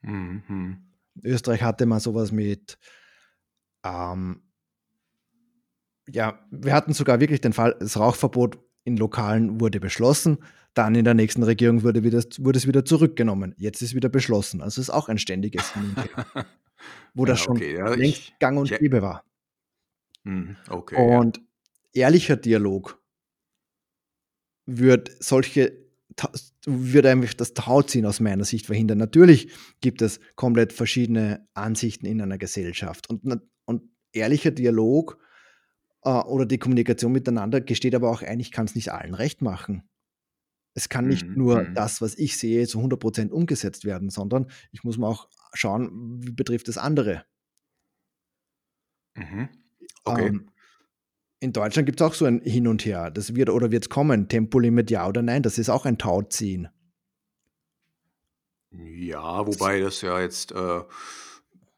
Mhm. 0.00 0.90
Österreich 1.22 1.62
hatte 1.62 1.86
mal 1.86 2.00
sowas 2.00 2.32
mit, 2.32 2.76
ähm, 3.84 4.42
ja, 6.08 6.38
wir 6.50 6.74
hatten 6.74 6.92
sogar 6.92 7.20
wirklich 7.20 7.40
den 7.40 7.52
Fall, 7.52 7.76
das 7.78 7.98
Rauchverbot 7.98 8.58
in 8.84 8.96
Lokalen 8.96 9.60
wurde 9.60 9.80
beschlossen, 9.80 10.38
dann 10.74 10.94
in 10.94 11.04
der 11.04 11.14
nächsten 11.14 11.42
Regierung 11.42 11.82
wurde, 11.82 12.02
wieder, 12.02 12.22
wurde 12.38 12.58
es 12.58 12.66
wieder 12.66 12.84
zurückgenommen. 12.84 13.54
Jetzt 13.58 13.82
ist 13.82 13.94
wieder 13.94 14.08
beschlossen. 14.08 14.60
Also 14.62 14.80
es 14.80 14.88
ist 14.88 14.94
auch 14.94 15.08
ein 15.08 15.18
ständiges 15.18 15.72
Hin 15.74 15.94
wo 17.14 17.24
das 17.24 17.40
Ja, 17.40 17.44
schon 17.44 17.56
okay, 17.56 17.76
ja, 17.76 17.94
längst 17.94 18.18
ich, 18.18 18.38
gang 18.38 18.58
und 18.58 18.70
ich, 18.70 18.78
gäbe 18.78 19.02
war. 19.02 19.24
mhm, 20.24 20.56
okay, 20.68 20.96
ja. 20.96 21.18
Und 21.18 21.40
ehrlicher 21.92 22.36
Dialog 22.36 23.00
wird 24.66 25.10
solche 25.20 25.82
würde 26.66 27.10
einfach 27.10 27.32
das 27.34 27.54
Tauziehen 27.54 28.04
aus 28.04 28.20
meiner 28.20 28.44
Sicht 28.44 28.66
verhindern. 28.66 28.98
Natürlich 28.98 29.50
gibt 29.80 30.02
es 30.02 30.20
komplett 30.36 30.72
verschiedene 30.72 31.48
Ansichten 31.54 32.04
in 32.04 32.20
einer 32.20 32.36
Gesellschaft 32.36 33.08
und, 33.08 33.40
und 33.64 33.82
ehrlicher 34.12 34.50
Dialog 34.50 35.18
oder 36.10 36.46
die 36.46 36.58
Kommunikation 36.58 37.12
miteinander 37.12 37.60
gesteht 37.60 37.94
aber 37.94 38.10
auch 38.10 38.22
ein, 38.22 38.40
ich 38.40 38.52
kann 38.52 38.66
es 38.66 38.74
nicht 38.74 38.92
allen 38.92 39.14
recht 39.14 39.42
machen. 39.42 39.88
Es 40.74 40.88
kann 40.88 41.06
nicht 41.06 41.28
Mhm, 41.28 41.36
nur 41.36 41.64
mhm, 41.64 41.74
das, 41.74 42.00
was 42.02 42.16
ich 42.16 42.38
sehe, 42.38 42.66
zu 42.66 42.80
100% 42.80 43.30
umgesetzt 43.30 43.84
werden, 43.84 44.10
sondern 44.10 44.50
ich 44.72 44.84
muss 44.84 44.98
mal 44.98 45.08
auch 45.08 45.28
schauen, 45.54 46.22
wie 46.22 46.32
betrifft 46.32 46.68
es 46.68 46.78
andere. 46.78 47.24
mhm. 49.16 49.48
Okay. 50.04 50.28
Ähm, 50.28 50.50
in 51.40 51.52
Deutschland 51.52 51.86
gibt 51.86 52.00
es 52.00 52.06
auch 52.06 52.14
so 52.14 52.24
ein 52.26 52.40
Hin 52.42 52.68
und 52.68 52.84
Her. 52.86 53.10
Das 53.10 53.34
wird 53.34 53.50
oder 53.50 53.70
wird 53.70 53.84
es 53.84 53.90
kommen, 53.90 54.28
Tempolimit 54.28 54.90
ja 54.90 55.08
oder 55.08 55.22
nein, 55.22 55.42
das 55.42 55.58
ist 55.58 55.70
auch 55.70 55.86
ein 55.86 55.98
Tauziehen. 55.98 56.68
Ja, 58.70 59.46
wobei 59.46 59.80
das 59.80 60.00
ja 60.00 60.20
jetzt 60.20 60.52
äh, 60.52 60.80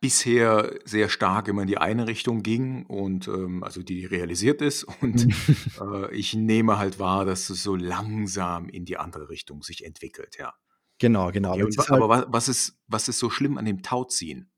bisher 0.04 0.78
sehr 0.84 1.08
stark 1.08 1.48
immer 1.48 1.62
in 1.62 1.66
die 1.66 1.78
eine 1.78 2.06
Richtung 2.06 2.42
ging 2.42 2.84
und 2.84 3.26
ähm, 3.26 3.64
also 3.64 3.82
die 3.82 4.04
realisiert 4.04 4.60
ist 4.60 4.84
und 5.00 5.26
äh, 5.80 6.14
ich 6.14 6.34
nehme 6.34 6.76
halt 6.76 6.98
wahr, 6.98 7.24
dass 7.24 7.48
es 7.48 7.62
so 7.62 7.74
langsam 7.74 8.68
in 8.68 8.84
die 8.84 8.98
andere 8.98 9.30
Richtung 9.30 9.62
sich 9.62 9.82
entwickelt, 9.82 10.36
ja. 10.38 10.52
Genau, 10.98 11.32
genau. 11.32 11.54
Okay, 11.54 11.62
Aber 11.62 11.88
halt 11.88 11.90
aber 11.90 12.08
wa 12.10 12.26
was 12.28 12.48
ist 12.48 12.78
was 12.86 13.08
ist 13.08 13.18
so 13.18 13.30
schlimm 13.30 13.56
an 13.56 13.64
dem 13.64 13.82
Tauziehen? 13.82 14.52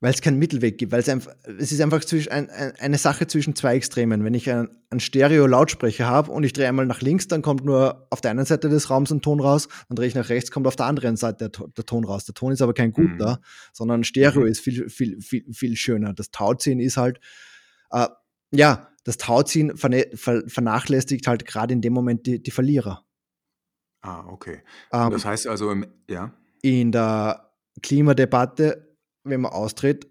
Weil 0.00 0.12
es 0.12 0.20
keinen 0.20 0.38
Mittelweg 0.38 0.76
gibt, 0.76 0.92
weil 0.92 1.00
es 1.00 1.08
einfach, 1.08 1.32
es 1.58 1.72
ist 1.72 1.80
einfach 1.80 2.04
zwischen 2.04 2.30
ein, 2.30 2.50
ein, 2.50 2.72
eine 2.78 2.98
Sache 2.98 3.26
zwischen 3.26 3.56
zwei 3.56 3.76
Extremen. 3.76 4.24
Wenn 4.24 4.34
ich 4.34 4.50
einen, 4.50 4.68
einen 4.90 5.00
Stereo-Lautsprecher 5.00 6.06
habe 6.06 6.30
und 6.32 6.44
ich 6.44 6.52
drehe 6.52 6.68
einmal 6.68 6.84
nach 6.84 7.00
links, 7.00 7.28
dann 7.28 7.40
kommt 7.40 7.64
nur 7.64 8.06
auf 8.10 8.20
der 8.20 8.32
einen 8.32 8.44
Seite 8.44 8.68
des 8.68 8.90
Raums 8.90 9.10
ein 9.10 9.22
Ton 9.22 9.40
raus, 9.40 9.68
dann 9.88 9.96
drehe 9.96 10.06
ich 10.06 10.14
nach 10.14 10.28
rechts, 10.28 10.50
kommt 10.50 10.66
auf 10.66 10.76
der 10.76 10.84
anderen 10.84 11.16
Seite 11.16 11.48
der, 11.48 11.66
der 11.68 11.86
Ton 11.86 12.04
raus. 12.04 12.26
Der 12.26 12.34
Ton 12.34 12.52
ist 12.52 12.60
aber 12.60 12.74
kein 12.74 12.92
Mhm, 12.94 13.16
guter, 13.16 13.40
sondern 13.72 14.04
Stereo 14.04 14.42
mhm, 14.42 14.48
ist 14.48 14.60
viel, 14.60 14.90
viel, 14.90 15.20
viel, 15.22 15.44
viel 15.52 15.76
schöner. 15.76 16.12
Das 16.12 16.30
Tauziehen 16.30 16.78
ist 16.78 16.98
halt, 16.98 17.18
äh, 17.90 18.08
ja, 18.50 18.88
das 19.04 19.16
Tauziehen 19.16 19.76
vernachlässigt 19.76 21.26
halt 21.26 21.46
gerade 21.46 21.72
in 21.72 21.80
dem 21.80 21.92
Moment 21.92 22.26
die, 22.26 22.42
die 22.42 22.50
Verlierer. 22.50 23.04
ah, 24.02 24.24
okay. 24.28 24.62
Ähm, 24.92 25.10
das 25.10 25.24
heißt 25.24 25.46
also 25.46 25.70
im 25.70 25.86
ja? 26.10 26.34
in 26.62 26.92
der 26.92 27.50
Klimadebatte, 27.82 28.85
wenn 29.28 29.40
man 29.42 29.52
austritt, 29.52 30.08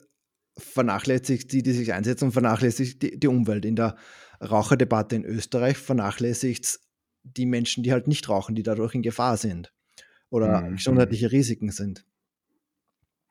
vernachlässigt 0.58 1.52
die, 1.52 1.64
die 1.64 1.74
sich 1.74 1.94
einsetzen 1.94 2.26
und 2.26 2.32
vernachlässigt 2.32 3.02
die, 3.02 3.20
die 3.20 3.28
Umwelt. 3.28 3.66
In 3.66 3.76
der 3.76 3.98
Raucherdebatte 4.42 5.16
in 5.16 5.26
Österreich 5.26 5.78
vernachlässigt 5.78 6.80
die 7.24 7.46
Menschen, 7.46 7.84
die 7.84 7.92
halt 7.92 8.08
nicht 8.08 8.30
rauchen, 8.30 8.56
die 8.56 8.64
dadurch 8.64 8.96
in 8.96 9.02
Gefahr 9.02 9.38
sind 9.38 9.74
oder 10.30 10.64
Mhm, 10.64 10.76
gesundheitliche 10.76 11.32
Risiken 11.32 11.72
sind. 11.72 12.06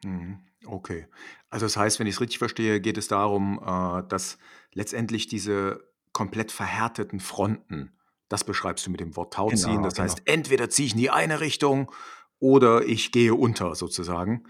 mhm. 0.05 0.39
Okay. 0.67 1.07
Also 1.51 1.67
das 1.67 1.77
heißt, 1.77 2.01
wenn 2.01 2.07
ich's 2.07 2.21
richtig 2.21 2.39
verstehe, 2.39 2.81
geht 2.81 2.97
es 2.97 3.07
darum, 3.09 3.61
äh, 3.63 4.03
dass 4.09 4.39
letztendlich 4.73 5.27
diese 5.27 5.81
komplett 6.13 6.53
verhärteten 6.53 7.21
Fronten, 7.21 7.93
das 8.29 8.45
beschreibst 8.45 8.87
du 8.87 8.91
mit 8.91 9.01
dem 9.01 9.15
Wort 9.17 9.35
Tauziehen. 9.35 9.83
Genau, 9.83 9.83
Das 9.83 9.95
genau. 9.95 10.05
heißt, 10.05 10.23
entweder 10.25 10.71
ziehe 10.71 10.87
ich 10.87 10.93
in 10.93 10.99
die 11.01 11.11
eine 11.11 11.41
Richtung 11.41 11.93
oder 12.39 12.83
ich 12.87 13.13
gehe 13.13 13.35
unter 13.35 13.75
sozusagen. 13.75 14.45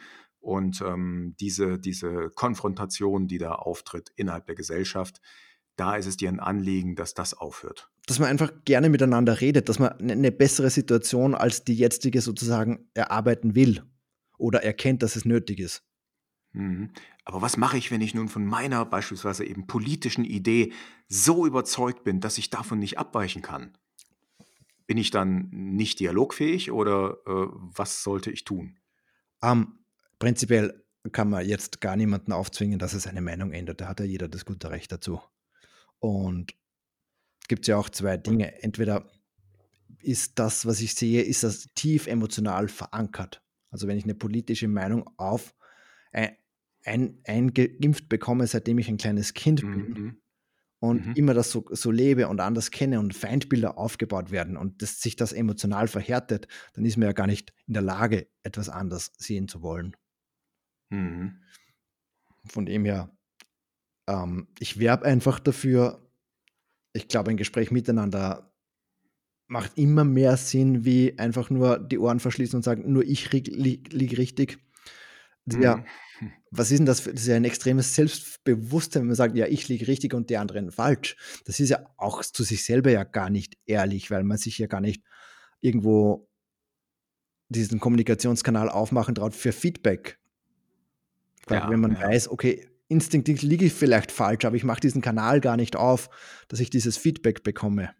Und, 0.44 0.82
ähm, 0.82 1.34
diese 1.40 1.78
diese 1.78 2.28
Konfrontation, 2.34 3.28
die 3.28 3.38
da 3.38 3.52
auftritt 3.52 4.12
innerhalb 4.14 4.44
der 4.44 4.54
Gesellschaft, 4.54 5.22
da 5.76 5.96
ist 5.96 6.06
es 6.06 6.18
dir 6.18 6.28
ein 6.28 6.38
Anliegen, 6.38 6.96
dass 6.96 7.14
das 7.14 7.32
aufhört. 7.32 7.90
Dass 8.06 8.18
man 8.18 8.28
einfach 8.28 8.52
gerne 8.66 8.90
miteinander 8.90 9.40
redet, 9.40 9.70
dass 9.70 9.78
man 9.78 9.92
eine, 9.98 10.30
bessere 10.30 10.68
Situation 10.68 11.34
als 11.34 11.64
die 11.64 11.74
jetzige 11.74 12.20
sozusagen 12.20 12.90
erarbeiten 12.92 13.54
will 13.54 13.82
oder 14.36 14.62
erkennt, 14.62 15.02
dass 15.02 15.16
es 15.16 15.24
nötig 15.24 15.60
ist. 15.60 15.82
Mhm. 16.52 16.90
Aber 17.24 17.40
was 17.40 17.56
mache 17.56 17.78
ich, 17.78 17.90
wenn 17.90 18.02
ich 18.02 18.14
nun 18.14 18.28
von 18.28 18.44
meiner 18.44 18.84
beispielsweise 18.84 19.46
eben 19.46 19.66
politischen 19.66 20.26
Idee 20.26 20.74
so 21.08 21.46
überzeugt 21.46 22.04
bin, 22.04 22.20
dass 22.20 22.36
ich 22.36 22.50
davon 22.50 22.78
nicht 22.78 22.98
abweichen 22.98 23.40
kann? 23.40 23.78
Bin 24.86 24.98
ich 24.98 25.10
dann 25.10 25.48
nicht 25.50 26.00
dialogfähig 26.00 26.70
oder, 26.70 27.16
äh, 27.26 27.46
was 27.74 28.02
sollte 28.02 28.30
ich 28.30 28.44
tun? 28.44 28.78
Ähm, 29.42 29.78
prinzipiell 30.24 30.82
kann 31.12 31.28
man 31.28 31.46
jetzt 31.46 31.82
gar 31.82 31.96
niemanden 31.96 32.32
aufzwingen, 32.32 32.78
dass 32.78 32.94
er 32.94 33.00
seine 33.00 33.20
Meinung 33.20 33.52
ändert. 33.52 33.82
Da 33.82 33.88
hat 33.88 34.00
ja 34.00 34.06
jeder 34.06 34.26
das 34.26 34.46
gute 34.46 34.70
Recht 34.70 34.90
dazu. 34.90 35.20
Und 35.98 36.54
gibt 37.46 37.64
es 37.64 37.66
ja 37.68 37.76
auch 37.76 37.90
zwei 37.90 38.16
Dinge. 38.16 38.62
Entweder 38.62 39.10
ist 40.00 40.38
das, 40.38 40.64
was 40.64 40.80
ich 40.80 40.94
sehe, 40.94 41.20
ist 41.20 41.42
das 41.42 41.68
tief 41.74 42.06
emotional 42.06 42.68
verankert. 42.68 43.42
Also 43.70 43.86
wenn 43.86 43.98
ich 43.98 44.04
eine 44.04 44.14
politische 44.14 44.66
Meinung 44.66 45.10
auf 45.18 45.54
ein, 46.10 46.38
ein, 46.86 47.20
eingeimpft 47.26 48.08
bekomme, 48.08 48.46
seitdem 48.46 48.78
ich 48.78 48.88
ein 48.88 48.96
kleines 48.96 49.34
Kind 49.34 49.60
bin 49.60 49.90
Mhm. 49.90 50.22
und 50.80 51.06
Mhm. 51.06 51.12
immer 51.16 51.34
das 51.34 51.50
so, 51.50 51.66
so 51.70 51.90
lebe 51.90 52.28
und 52.28 52.40
anders 52.40 52.70
kenne 52.70 52.98
und 52.98 53.12
Feindbilder 53.14 53.76
aufgebaut 53.76 54.30
werden 54.30 54.56
und 54.56 54.80
dass 54.80 55.02
sich 55.02 55.16
das 55.16 55.34
emotional 55.34 55.86
verhärtet, 55.86 56.48
dann 56.72 56.86
ist 56.86 56.96
man 56.96 57.08
ja 57.08 57.12
gar 57.12 57.26
nicht 57.26 57.52
in 57.66 57.74
der 57.74 57.82
Lage, 57.82 58.26
etwas 58.42 58.70
anders 58.70 59.12
sehen 59.18 59.48
zu 59.48 59.60
wollen. 59.60 59.94
Mhm. 60.90 61.40
Von 62.46 62.66
dem 62.66 62.84
her, 62.84 63.10
ähm, 64.06 64.48
ich 64.58 64.78
werbe 64.78 65.04
einfach 65.04 65.40
dafür. 65.40 66.00
Ich 66.92 67.08
glaube, 67.08 67.30
ein 67.30 67.36
Gespräch 67.36 67.70
miteinander 67.70 68.52
macht 69.46 69.76
immer 69.76 70.04
mehr 70.04 70.36
Sinn, 70.36 70.84
wie 70.84 71.18
einfach 71.18 71.50
nur 71.50 71.78
die 71.78 71.98
Ohren 71.98 72.20
verschließen 72.20 72.56
und 72.56 72.62
sagen, 72.62 72.90
nur 72.92 73.04
ich 73.04 73.30
liege 73.32 73.50
lieg, 73.52 74.18
richtig. 74.18 74.58
Ja, 75.52 75.84
Mhm. 76.20 76.32
was 76.50 76.70
ist 76.70 76.78
denn 76.78 76.86
das? 76.86 77.00
Für, 77.00 77.12
das 77.12 77.22
ist 77.22 77.28
ja 77.28 77.36
ein 77.36 77.44
extremes 77.44 77.94
Selbstbewusstsein, 77.94 79.02
wenn 79.02 79.08
man 79.08 79.16
sagt, 79.16 79.36
ja, 79.36 79.46
ich 79.46 79.68
liege 79.68 79.86
richtig 79.88 80.14
und 80.14 80.30
die 80.30 80.38
anderen 80.38 80.70
falsch. 80.70 81.16
Das 81.44 81.60
ist 81.60 81.68
ja 81.68 81.84
auch 81.98 82.22
zu 82.22 82.42
sich 82.44 82.64
selber 82.64 82.90
ja 82.90 83.04
gar 83.04 83.28
nicht 83.30 83.58
ehrlich, 83.66 84.10
weil 84.10 84.24
man 84.24 84.38
sich 84.38 84.58
ja 84.58 84.66
gar 84.66 84.80
nicht 84.80 85.02
irgendwo 85.60 86.28
diesen 87.48 87.80
Kommunikationskanal 87.80 88.68
aufmachen 88.68 89.14
traut 89.14 89.34
für 89.34 89.52
Feedback. 89.52 90.18
Weil 91.46 91.58
Ja, 91.58 91.70
wenn 91.70 91.80
man 91.80 91.92
ja. 91.92 92.00
weiß, 92.00 92.28
okay, 92.28 92.68
instinktiv 92.88 93.42
liege 93.42 93.66
ich 93.66 93.72
vielleicht 93.72 94.12
falsch, 94.12 94.44
aber 94.44 94.56
ich 94.56 94.64
mache 94.64 94.80
diesen 94.80 95.02
Kanal 95.02 95.40
gar 95.40 95.56
nicht 95.56 95.76
auf, 95.76 96.10
dass 96.48 96.60
ich 96.60 96.70
dieses 96.70 96.96
Feedback 96.96 97.42
bekomme. 97.42 97.90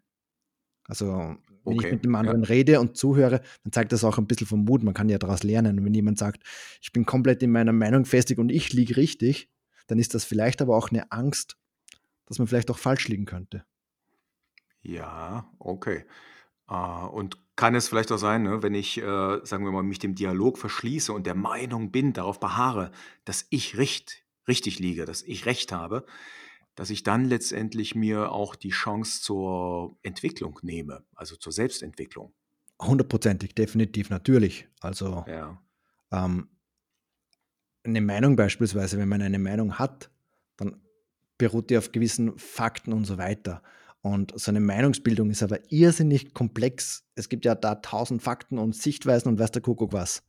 Also, 0.87 1.37
wenn 1.65 1.79
ich 1.79 1.85
Okay, 1.85 1.93
mit 1.93 2.05
dem 2.05 2.17
ja. 2.21 2.21
anderen 2.21 2.45
rede 2.45 2.81
und 2.81 2.97
zuhöre, 2.97 3.41
dann 3.63 3.73
zeigt 3.73 3.93
das 3.93 4.05
auch 4.05 4.19
ein 4.19 4.27
bisschen 4.27 4.47
vom 4.47 4.65
Mut. 4.65 4.83
Man 4.83 4.95
kann 4.95 5.09
ja 5.09 5.19
daraus 5.19 5.43
lernen. 5.43 5.79
Und 5.79 5.85
wenn 5.85 5.95
jemand 5.95 6.19
sagt, 6.19 6.43
ich 6.83 6.93
bin 6.93 7.07
komplett 7.07 7.43
in 7.43 7.51
meiner 7.53 7.73
Meinung 7.73 8.05
festig 8.05 8.39
und 8.39 8.51
ich 8.51 8.73
liege 8.73 8.97
richtig, 8.97 9.51
dann 9.87 9.99
ist 9.99 10.15
das 10.15 10.25
vielleicht 10.25 10.61
aber 10.61 10.77
auch 10.77 10.91
eine 10.91 11.11
Angst, 11.11 11.57
dass 12.27 12.39
man 12.39 12.49
vielleicht 12.49 12.71
auch 12.71 12.79
falsch 12.79 13.09
liegen 13.09 13.25
könnte. 13.25 13.65
Ja, 14.83 15.51
okay. 15.59 16.05
Äh, 16.69 16.75
und 16.75 17.39
kann 17.57 17.75
es 17.75 17.89
vielleicht 17.89 18.11
auch 18.13 18.19
sein, 18.19 18.43
ne, 18.43 18.63
wenn 18.63 18.75
ich, 18.75 18.99
äh, 18.99 19.41
sagen 19.45 19.65
wir 19.65 19.73
mal, 19.73 19.83
mich 19.83 19.99
dem 19.99 20.15
Dialog 20.15 20.59
verschließe 20.59 21.13
und 21.13 21.27
der 21.27 21.35
Meinung 21.35 21.91
bin, 21.93 22.13
darauf 22.13 22.41
beharre, 22.41 22.91
dass 23.25 23.47
ich 23.51 23.79
richt 23.79 24.25
richtig 24.49 24.79
liege, 24.79 25.05
dass 25.05 25.23
ich 25.23 25.47
recht 25.47 25.73
habe, 25.73 26.05
dass 26.75 26.91
ich 26.91 27.03
dann 27.05 27.25
letztendlich 27.25 27.95
mir 27.95 28.33
auch 28.33 28.57
die 28.57 28.71
Chance 28.71 29.23
zur 29.23 29.97
Entwicklung 30.03 30.59
nehme, 30.63 31.05
also 31.15 31.37
zur 31.37 31.53
Selbstentwicklung. 31.53 32.35
Hundertprozentig, 32.83 33.55
definitiv, 33.55 34.11
natürlich. 34.11 34.69
Also, 34.81 35.25
Ja. 35.29 35.63
ähm, 36.11 36.49
eine 37.85 38.01
Meinung 38.01 38.35
beispielsweise, 38.35 38.99
wenn 38.99 39.09
man 39.09 39.23
eine 39.23 39.39
Meinung 39.39 39.79
hat, 39.79 40.11
dann 40.57 40.83
beruht 41.39 41.71
die 41.71 41.79
auf 41.79 41.93
gewissen 41.93 42.37
Fakten 42.39 42.93
und 42.93 43.05
so 43.05 43.19
weiter. 43.19 43.63
Und 44.05 44.39
so 44.39 44.51
eine 44.51 44.61
Meinungsbildung 44.61 45.31
ist 45.31 45.43
aber 45.43 45.61
irrsinnig 45.73 46.35
komplex. 46.35 47.07
Es 47.15 47.31
gibt 47.31 47.47
ja 47.47 47.55
da 47.55 47.77
tausend 47.77 48.21
Fakten 48.23 48.59
und 48.59 48.77
Sichtweisen 48.77 49.29
und 49.29 49.39
weiß 49.39 49.53
der 49.53 49.63
Kuckuck 49.63 49.95
was. 49.95 50.23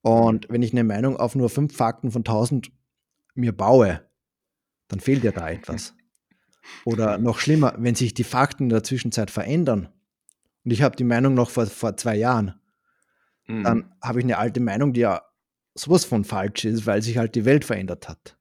Und 0.00 0.48
wenn 0.48 0.62
ich 0.62 0.72
eine 0.72 0.84
Meinung 0.84 1.18
auf 1.18 1.34
nur 1.34 1.50
fünf 1.50 1.76
Fakten 1.76 2.10
von 2.10 2.24
tausend 2.24 2.72
mir 3.34 3.54
baue, 3.54 4.08
dann 4.88 5.00
fehlt 5.00 5.22
ja 5.22 5.32
da 5.32 5.50
etwas. 5.50 5.94
Oder 6.86 7.18
noch 7.18 7.40
schlimmer, 7.40 7.74
wenn 7.76 7.94
sich 7.94 8.14
die 8.14 8.24
Fakten 8.24 8.64
in 8.64 8.68
der 8.70 8.84
Zwischenzeit 8.84 9.30
verändern 9.30 9.90
und 10.64 10.70
ich 10.70 10.80
habe 10.80 10.96
die 10.96 11.04
Meinung 11.04 11.34
noch 11.34 11.50
vor, 11.50 11.66
vor 11.66 11.94
zwei 11.98 12.16
Jahren, 12.16 12.54
dann 13.46 13.78
Mhm. 13.78 13.92
habe 14.02 14.20
ich 14.20 14.24
eine 14.24 14.38
alte 14.38 14.60
Meinung, 14.60 14.94
die 14.94 15.00
ja 15.00 15.20
sowas 15.74 16.06
von 16.06 16.24
falsch 16.24 16.64
ist, 16.64 16.86
weil 16.86 17.02
sich 17.02 17.18
halt 17.18 17.34
die 17.34 17.44
Welt 17.44 17.66
verändert 17.66 18.08
hat. 18.08 18.37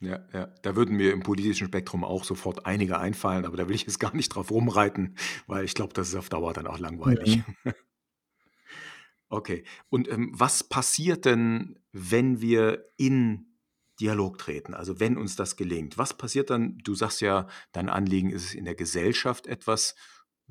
Ja, 0.00 0.20
ja. 0.32 0.46
Da 0.62 0.76
würden 0.76 0.96
mir 0.96 1.12
im 1.12 1.20
politischen 1.20 1.66
Spektrum 1.66 2.04
auch 2.04 2.24
sofort 2.24 2.64
einige 2.66 2.98
einfallen, 2.98 3.44
aber 3.44 3.56
da 3.56 3.68
will 3.68 3.74
ich 3.74 3.82
jetzt 3.82 4.00
gar 4.00 4.14
nicht 4.14 4.30
drauf 4.30 4.50
rumreiten, 4.50 5.16
weil 5.46 5.64
ich 5.64 5.74
glaube, 5.74 5.92
das 5.92 6.08
ist 6.08 6.14
auf 6.14 6.30
Dauer 6.30 6.52
dann 6.54 6.66
auch 6.66 6.78
langweilig. 6.78 7.42
Mhm. 7.64 7.72
Okay. 9.32 9.62
Und, 9.90 10.08
ähm, 10.08 10.32
was 10.34 10.64
passiert 10.64 11.24
denn, 11.24 11.78
wenn 11.92 12.40
wir 12.40 12.90
in 12.96 13.46
Dialog 14.00 14.38
treten? 14.38 14.74
Also, 14.74 14.98
wenn 14.98 15.16
uns 15.16 15.36
das 15.36 15.54
gelingt. 15.54 15.98
Was 15.98 16.18
passiert 16.18 16.50
dann? 16.50 16.78
Du 16.78 16.96
sagst 16.96 17.20
ja, 17.20 17.46
dein 17.70 17.88
Anliegen 17.88 18.30
ist 18.30 18.44
es 18.44 18.54
in 18.54 18.64
der 18.64 18.74
Gesellschaft 18.74 19.46
etwas 19.46 19.94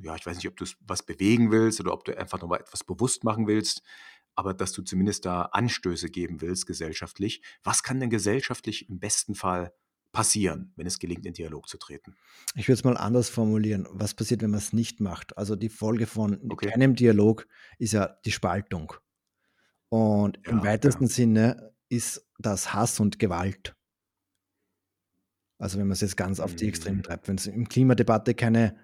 ja, 0.01 0.15
ich 0.15 0.25
weiß 0.25 0.37
nicht, 0.37 0.47
ob 0.47 0.57
du's 0.57 0.77
was 0.79 1.03
bewegen 1.03 1.51
willst 1.51 1.79
oder 1.79 1.93
ob 1.93 2.05
du 2.05 2.17
einfach 2.17 2.39
noch 2.41 2.47
mal 2.47 2.59
etwas 2.59 2.83
bewusst 2.83 3.23
machen 3.23 3.47
willst, 3.47 3.83
aber 4.39 4.53
dass 4.53 4.71
du 4.71 4.81
zumindest 4.83 5.25
da 5.25 5.41
Anstöße 5.43 6.09
geben 6.09 6.39
willst 6.39 6.65
gesellschaftlich. 6.65 7.41
Was 7.61 7.83
kann 7.83 7.99
denn 7.99 8.09
gesellschaftlich 8.09 8.87
im 8.89 8.97
besten 8.99 9.35
Fall 9.35 9.73
passieren, 10.13 10.71
wenn 10.77 10.87
es 10.87 10.97
gelingt, 10.97 11.25
in 11.25 11.33
Dialog 11.33 11.67
zu 11.67 11.77
treten? 11.77 12.15
Ich 12.55 12.67
würde 12.69 12.75
es 12.79 12.83
mal 12.85 12.95
anders 12.97 13.29
formulieren. 13.29 13.85
Was 13.91 14.13
passiert, 14.13 14.41
wenn 14.41 14.51
man 14.51 14.59
es 14.59 14.71
nicht 14.71 15.01
macht? 15.01 15.37
Also, 15.37 15.57
die 15.57 15.67
Folge 15.69 16.07
von 16.07 16.41
Okay. 16.49 16.69
keinem 16.71 16.95
Dialog 16.95 17.47
ist 17.79 17.91
ja 17.91 18.17
die 18.25 18.31
Spaltung. 18.31 18.93
Und 19.89 20.39
im 20.47 20.61
Ja, 20.61 20.63
weitesten 20.63 21.03
ja. 21.03 21.09
Sinne 21.09 21.73
ist 21.89 22.25
das 22.37 22.73
Hass 22.73 22.99
und 23.01 23.19
Gewalt. 23.19 23.75
Also, 25.59 25.77
wenn 25.79 25.87
man's 25.87 26.01
jetzt 26.01 26.15
ganz 26.17 26.39
auf 26.39 26.55
die 26.55 26.67
Extreme 26.67 26.97
Mhm. 26.97 27.03
treibt. 27.03 27.27
Wenn's 27.27 27.45
im 27.47 27.67
Klimadebatte 27.67 28.33
keine 28.33 28.77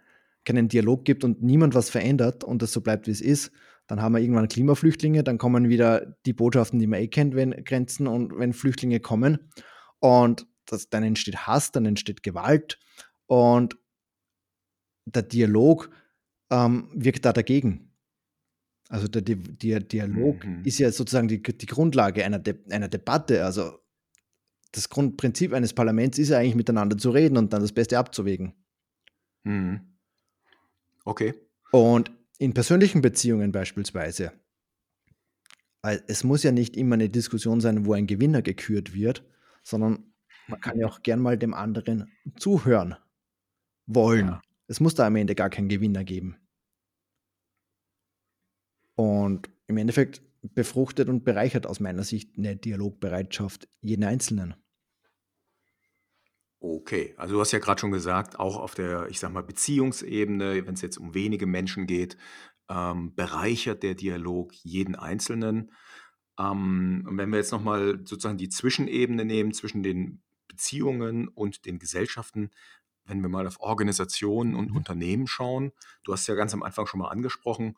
keinen 0.45 0.67
Dialog 0.67 1.05
gibt 1.05 1.23
und 1.23 1.41
niemand 1.41 1.73
was 1.73 1.89
verändert 1.89 2.43
und 2.43 2.61
das 2.61 2.71
so 2.71 2.81
bleibt, 2.81 3.07
wie's 3.07 3.19
ist, 3.19 3.51
dann 3.87 4.01
haben 4.01 4.13
wir 4.13 4.19
irgendwann 4.19 4.47
Klimaflüchtlinge, 4.47 5.23
dann 5.23 5.37
kommen 5.37 5.69
wieder 5.69 6.17
die 6.25 6.33
Botschaften, 6.33 6.79
die 6.79 6.87
man 6.87 6.99
eh 7.01 7.07
kennt, 7.07 7.35
wenn 7.35 7.51
Grenzen 7.63 8.07
und 8.07 8.37
wenn 8.37 8.53
Flüchtlinge 8.53 8.99
kommen. 8.99 9.51
Und 9.99 10.47
das 10.65 10.89
dann 10.89 11.03
entsteht 11.03 11.47
Hass, 11.47 11.71
dann 11.71 11.85
entsteht 11.85 12.23
Gewalt 12.23 12.79
und 13.27 13.77
der 15.05 15.21
Dialog, 15.23 15.91
ähm, 16.49 16.89
wirkt 16.93 17.25
da 17.25 17.33
dagegen. 17.33 17.91
Also, 18.89 19.07
der 19.07 19.21
Dia 19.21 19.79
Dialog 19.79 20.45
Mhm. 20.45 20.63
ist 20.63 20.77
ja 20.79 20.91
sozusagen 20.91 21.27
die 21.27 21.41
die 21.41 21.65
Grundlage 21.65 22.23
einer 22.23 22.39
De 22.39 22.55
einer 22.69 22.87
Debatte. 22.87 23.43
Also, 23.43 23.79
das 24.71 24.89
Grundprinzip 24.89 25.53
eines 25.53 25.73
Parlaments 25.73 26.19
ist 26.19 26.29
ja 26.29 26.37
eigentlich 26.37 26.55
miteinander 26.55 26.97
zu 26.97 27.09
reden 27.09 27.37
und 27.37 27.51
dann 27.53 27.61
das 27.61 27.71
Beste 27.71 27.97
abzuwägen. 27.97 28.53
Mhm. 29.43 29.95
Okay. 31.03 31.33
Und 31.71 32.11
in 32.39 32.53
persönlichen 32.53 33.01
Beziehungen 33.01 33.51
beispielsweise 33.51 34.33
es 36.07 36.23
muss 36.23 36.43
ja 36.43 36.51
nicht 36.51 36.75
immer 36.77 36.97
'ne 36.97 37.09
Diskussion 37.09 37.61
sein, 37.61 37.85
wo 37.85 37.93
ein 37.93 38.07
Gewinner 38.07 38.41
gekürt 38.41 38.93
wird, 38.93 39.23
sondern 39.63 40.13
man 40.47 40.59
kann 40.59 40.79
ja 40.79 40.87
auch 40.87 41.03
gern 41.03 41.19
mal 41.19 41.37
dem 41.37 41.53
anderen 41.53 42.11
zuhören 42.37 42.95
wollen. 43.87 44.27
Ja. 44.27 44.41
Es 44.67 44.79
muss 44.81 44.95
da 44.95 45.07
am 45.07 45.15
Ende 45.17 45.35
gar 45.35 45.49
keinen 45.51 45.69
Gewinner 45.69 46.03
geben. 46.03 46.37
Und 48.97 49.49
im 49.67 49.77
Endeffekt 49.77 50.21
befruchtet 50.41 51.09
und 51.09 51.25
bereichert 51.25 51.67
aus 51.67 51.79
meiner 51.79 52.03
Sicht 52.03 52.37
'ne 52.37 52.55
Dialogbereitschaft 52.55 53.67
jeden 53.81 54.03
Einzelnen. 54.05 54.55
Okay, 56.67 57.13
also 57.17 57.35
du 57.35 57.41
hast 57.41 57.51
ja 57.51 57.59
grad 57.59 57.79
schon 57.79 57.91
gesagt, 57.91 58.39
auch 58.39 58.57
auf 58.57 58.73
der, 58.73 59.07
ich 59.09 59.19
sage 59.19 59.33
mal, 59.33 59.43
Beziehungsebene, 59.43 60.65
wenn's 60.65 60.81
jetzt 60.81 60.97
um 60.97 61.13
wenige 61.13 61.45
Menschen 61.45 61.85
geht, 61.85 62.17
ähm, 62.69 63.13
bereichert 63.13 63.83
der 63.83 63.93
Dialog 63.93 64.51
jeden 64.63 64.95
Einzelnen. 64.95 65.71
Ähm, 66.39 67.05
und 67.07 67.17
wenn 67.19 67.29
wir 67.29 67.37
jetzt 67.37 67.51
noch 67.51 67.61
mal 67.63 67.99
sozusagen 68.05 68.39
die 68.39 68.49
Zwischenebene 68.49 69.25
nehmen 69.25 69.53
zwischen 69.53 69.83
den 69.83 70.23
Beziehungen 70.47 71.27
und 71.27 71.65
den 71.65 71.77
Gesellschaften, 71.77 72.49
wenn 73.05 73.21
wir 73.21 73.29
mal 73.29 73.45
auf 73.47 73.59
Organisationen 73.59 74.55
und 74.55 74.71
Mhm. 74.71 74.75
Unternehmen 74.75 75.27
schauen. 75.27 75.71
Du 76.03 76.13
hast 76.13 76.25
ja 76.27 76.33
ganz 76.35 76.53
am 76.55 76.63
Anfang 76.63 76.87
schon 76.87 76.99
mal 76.99 77.09
angesprochen, 77.09 77.75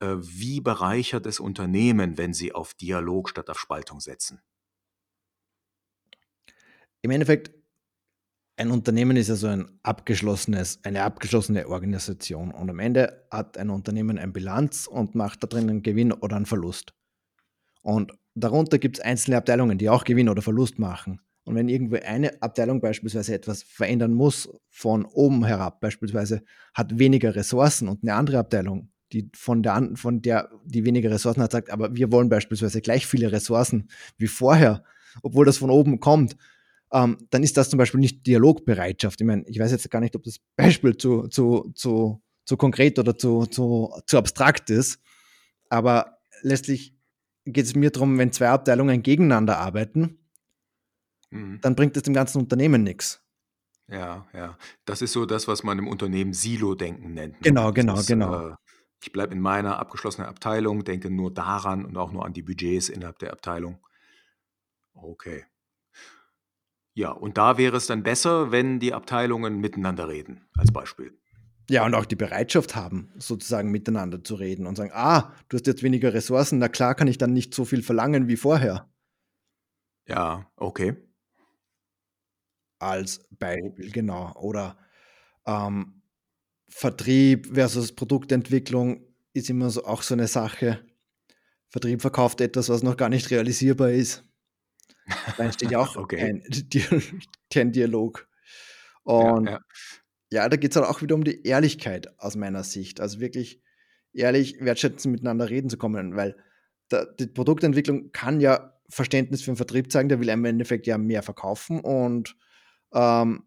äh, 0.00 0.16
wie 0.20 0.60
bereichert 0.62 1.26
es 1.26 1.40
Unternehmen, 1.40 2.16
wenn 2.16 2.32
sie 2.34 2.52
auf 2.54 2.72
Dialog 2.74 3.28
statt 3.28 3.50
auf 3.50 3.58
Spaltung 3.60 4.00
setzen? 4.00 4.40
Im 7.02 7.10
Endeffekt 7.10 7.59
ein 8.60 8.70
Unternehmen 8.70 9.16
ist 9.16 9.28
ja 9.28 9.36
so 9.36 9.46
ein 9.46 9.66
abgeschlossenes 9.82 10.80
eine 10.84 11.02
abgeschlossene 11.02 11.66
Organisation 11.66 12.50
und 12.50 12.68
am 12.68 12.78
Ende 12.78 13.24
hat 13.30 13.56
ein 13.56 13.70
Unternehmen 13.70 14.18
ein 14.18 14.34
Bilanz 14.34 14.86
und 14.86 15.14
macht 15.14 15.42
da 15.42 15.46
drin 15.46 15.70
'n 15.70 15.82
Gewinn 15.82 16.12
oder 16.12 16.36
'n 16.36 16.44
Verlust. 16.44 16.92
Und 17.82 18.12
darunter 18.34 18.78
gibt's 18.78 19.00
einzelne 19.00 19.38
Abteilungen, 19.38 19.78
die 19.78 19.90
auch 19.90 20.04
Gewinn 20.04 20.28
oder 20.28 20.42
Verlust 20.42 20.78
machen. 20.78 21.20
Und 21.44 21.56
wenn 21.56 21.68
irgendwo 21.70 21.96
eine 21.96 22.42
Abteilung 22.42 22.80
beispielsweise 22.80 23.34
etwas 23.34 23.62
verändern 23.64 24.14
muss 24.14 24.48
von 24.70 25.04
oben 25.06 25.44
herab, 25.46 25.80
beispielsweise 25.80 26.42
hat 26.74 26.98
weniger 26.98 27.36
Ressourcen 27.36 27.88
und 27.88 28.04
'ne 28.04 28.14
andere 28.14 28.38
Abteilung, 28.38 28.90
die 29.12 29.30
von 29.34 29.62
der 29.62 29.90
von 29.96 30.22
der 30.22 30.50
die 30.66 30.84
weniger 30.84 31.10
Ressourcen 31.12 31.42
hat, 31.42 31.52
sagt: 31.52 31.70
„Aber 31.70 31.96
wir 31.96 32.12
wollen 32.12 32.28
beispielsweise 32.30 32.80
gleich 32.82 33.06
viele 33.06 33.32
Ressourcen 33.32 33.88
wie 34.18 34.28
vorher“, 34.28 34.84
obwohl 35.22 35.46
das 35.46 35.58
von 35.58 35.70
oben 35.70 36.00
kommt, 36.00 36.36
ähm, 36.92 37.18
dann 37.30 37.42
ist 37.42 37.56
das 37.56 37.70
zum 37.70 37.78
Beispiel 37.78 38.00
nicht 38.00 38.26
Dialogbereitschaft. 38.26 39.20
Ich 39.20 39.26
meine, 39.26 39.44
ich 39.46 39.58
weiß 39.58 39.70
jetzt 39.70 39.90
gar 39.90 40.00
nicht, 40.00 40.16
ob 40.16 40.22
das 40.24 40.38
Beispiel 40.56 40.96
zu 40.96 41.28
zu 41.28 41.72
zu 41.74 42.22
zu 42.44 42.56
konkret 42.56 42.98
oder 42.98 43.16
zu 43.16 43.46
zu 43.46 43.90
zu 44.06 44.18
abstrakt 44.18 44.70
ist, 44.70 45.00
aber 45.68 46.18
letztlich 46.42 46.94
geht's 47.44 47.74
mir 47.74 47.90
drum, 47.90 48.18
wenn 48.18 48.32
2 48.32 48.48
Abteilungen 48.50 49.02
gegeneinander 49.02 49.58
arbeiten 49.58 50.18
Mhm. 51.30 51.60
dann 51.60 51.76
bringt 51.76 51.96
es 51.96 52.02
dem 52.02 52.14
ganzen 52.14 52.38
Unternehmen 52.38 52.82
nix. 52.82 53.22
Ja, 53.88 54.26
ja. 54.32 54.56
Das 54.84 55.02
ist 55.02 55.12
so 55.12 55.26
das, 55.26 55.48
was 55.48 55.62
man 55.62 55.78
im 55.78 55.88
Unternehmen 55.88 56.32
Silodenken 56.32 57.14
nennt, 57.14 57.34
ne? 57.34 57.40
Genau, 57.42 57.72
genau, 57.72 57.94
Dieses, 57.94 58.06
genau. 58.08 58.48
äh, 58.50 58.54
ich 59.02 59.12
bleibe 59.12 59.34
in 59.34 59.40
meiner 59.40 59.78
abgeschlossenen 59.78 60.28
Abteilung, 60.28 60.84
denke 60.84 61.10
nur 61.10 61.32
daran 61.32 61.84
und 61.84 61.96
auch 61.96 62.12
nur 62.12 62.24
an 62.24 62.32
die 62.32 62.42
Budgets 62.42 62.88
innerhalb 62.88 63.18
der 63.18 63.32
Abteilung. 63.32 63.78
Okay. 64.94 65.44
Ja, 66.96 67.10
und 67.12 67.38
da 67.38 67.56
wäre 67.56 67.76
es 67.76 67.86
dann 67.86 68.02
besser, 68.02 68.50
wenn 68.50 68.80
die 68.80 68.92
Abteilungen 68.94 69.58
miteinander 69.60 70.08
reden, 70.08 70.42
als 70.56 70.72
Beispiel. 70.72 71.12
Ja, 71.68 71.84
und 71.86 71.94
auch 71.94 72.04
die 72.04 72.16
Bereitschaft 72.16 72.74
haben, 72.74 73.12
sozusagen 73.16 73.70
miteinander 73.70 74.24
zu 74.24 74.34
reden 74.34 74.66
und 74.66 74.76
sagen: 74.76 74.90
„Ah, 74.92 75.32
du 75.48 75.56
hast 75.56 75.66
jetzt 75.68 75.82
weniger 75.84 76.12
Ressourcen, 76.14 76.58
na 76.58 76.68
klar 76.68 76.94
kann 76.96 77.06
ich 77.06 77.18
dann 77.18 77.32
nicht 77.32 77.54
so 77.54 77.64
viel 77.64 77.82
verlangen 77.82 78.26
wie 78.28 78.36
vorher.“ 78.36 78.90
Ja, 80.06 80.46
okay. 80.56 80.94
Als 82.82 83.20
Beispiel, 83.38 83.90
genau. 83.92 84.32
Oder, 84.36 84.78
ähm, 85.46 86.02
Vertrieb 86.70 87.48
versus 87.54 87.92
Produktentwicklung 87.94 89.02
ist 89.34 89.50
immer 89.50 89.70
so 89.70 89.84
auch 89.86 90.02
so 90.02 90.14
'ne 90.16 90.28
Sache. 90.28 90.80
Vertrieb 91.70 92.02
verkauft 92.02 92.40
etwas, 92.42 92.68
was 92.70 92.82
noch 92.84 92.96
gar 92.98 93.08
nicht 93.10 93.30
realisierbar 93.30 93.90
ist. 93.92 94.24
Da 95.36 95.44
entsteht 95.44 95.70
ja 95.70 95.78
auch 95.80 95.96
Okay. 95.96 96.16
kein 96.16 96.42
kein 97.52 97.72
Dialog. 97.72 98.28
Ja, 99.16 99.32
Und 99.32 99.50
ja. 99.50 99.60
ja, 100.32 100.48
da 100.48 100.56
geht's 100.56 100.76
halt 100.76 100.86
auch 100.86 101.02
wieder 101.02 101.14
um 101.16 101.24
die 101.24 101.44
Ehrlichkeit 101.46 102.18
aus 102.20 102.36
meiner 102.36 102.64
Sicht. 102.64 103.00
Also, 103.00 103.20
wirklich 103.20 103.62
ehrlich, 104.14 104.56
wertschätzend 104.60 105.12
miteinander 105.12 105.50
reden 105.50 105.70
zu 105.70 105.78
kommen, 105.78 106.16
weil 106.16 106.36
da 106.88 107.04
die 107.06 107.26
Produktentwicklung 107.28 108.12
kann 108.12 108.40
ja 108.40 108.80
Verständnis 108.90 109.42
für 109.42 109.52
'n 109.52 109.56
Vertrieb 109.56 109.92
zeigen, 109.92 110.08
der 110.10 110.20
will 110.20 110.30
einem 110.30 110.44
im 110.46 110.50
Endeffekt 110.52 110.86
ja 110.88 110.98
mehr 110.98 111.22
verkaufen 111.24 111.80
und, 111.80 112.36
ähm 112.94 113.44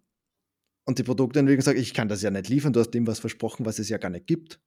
und 0.85 0.99
die 0.99 1.03
Produktentwicklung 1.03 1.61
sagt: 1.63 1.79
„Ich 1.79 1.93
kann 1.93 2.09
das 2.09 2.21
ja 2.23 2.31
nicht 2.31 2.49
liefern, 2.49 2.73
du 2.73 2.79
hast 2.81 2.91
dem 2.91 3.07
was 3.07 3.19
versprochen, 3.19 3.65
was 3.65 3.79
es 3.79 3.89
ja 3.89 3.97
gar 3.99 4.09
nicht 4.09 4.27
gibt 4.27 4.61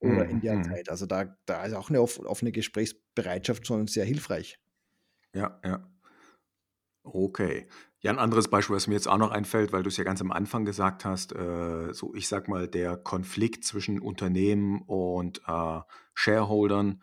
oder 0.00 0.28
in 0.28 0.40
Mhm, 0.40 0.42
der 0.42 0.58
mhm. 0.58 0.76
Zeit.“ 0.76 0.90
Also, 0.90 1.06
da 1.06 1.38
da 1.46 1.64
ist 1.66 1.74
auch 1.74 1.90
'ne 1.90 2.00
off 2.02 2.18
offene 2.20 2.52
Gesprächsbereitschaft 2.52 3.66
schon 3.66 3.86
sehr 3.88 4.04
hilfreich. 4.06 4.58
Ja, 5.34 5.60
ja. 5.64 5.90
Okay. 7.04 7.66
Ja, 8.02 8.10
'n 8.12 8.18
anderes 8.18 8.48
Beispiel, 8.48 8.76
was 8.76 8.86
mir 8.86 8.94
jetzt 8.94 9.08
auch 9.08 9.18
noch 9.18 9.30
einfällt, 9.30 9.72
weil 9.72 9.82
du's 9.82 9.96
ja 9.96 10.04
ganz 10.04 10.20
am 10.20 10.30
Anfang 10.32 10.64
gesagt 10.64 11.04
hast, 11.04 11.32
äh, 11.32 11.92
so, 11.92 12.14
ich 12.14 12.28
sage 12.28 12.50
mal, 12.50 12.68
der 12.68 12.96
Konflikt 12.96 13.64
zwischen 13.64 14.00
Unternehmen 14.00 14.82
und, 14.82 15.40
äh, 15.46 15.80
Shareholdern. 16.14 17.02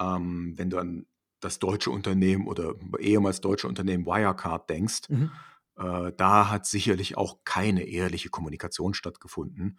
Ähm, 0.00 0.54
wenn 0.56 0.70
du 0.70 0.78
an 0.78 1.06
das 1.40 1.58
deutsche 1.58 1.90
Unternehmen 1.90 2.46
oder 2.48 2.74
ehemals 3.00 3.40
deutsche 3.42 3.68
Unternehmen 3.68 4.06
Wirecard 4.06 4.68
denkst, 4.70 5.02
Mhm. 5.08 5.44
äh, 5.76 6.12
da 6.16 6.50
hat 6.50 6.66
sicherlich 6.66 7.16
auch 7.18 7.40
keine 7.44 7.84
ehrliche 7.84 8.30
Kommunikation 8.30 8.94
stattgefunden. 8.94 9.78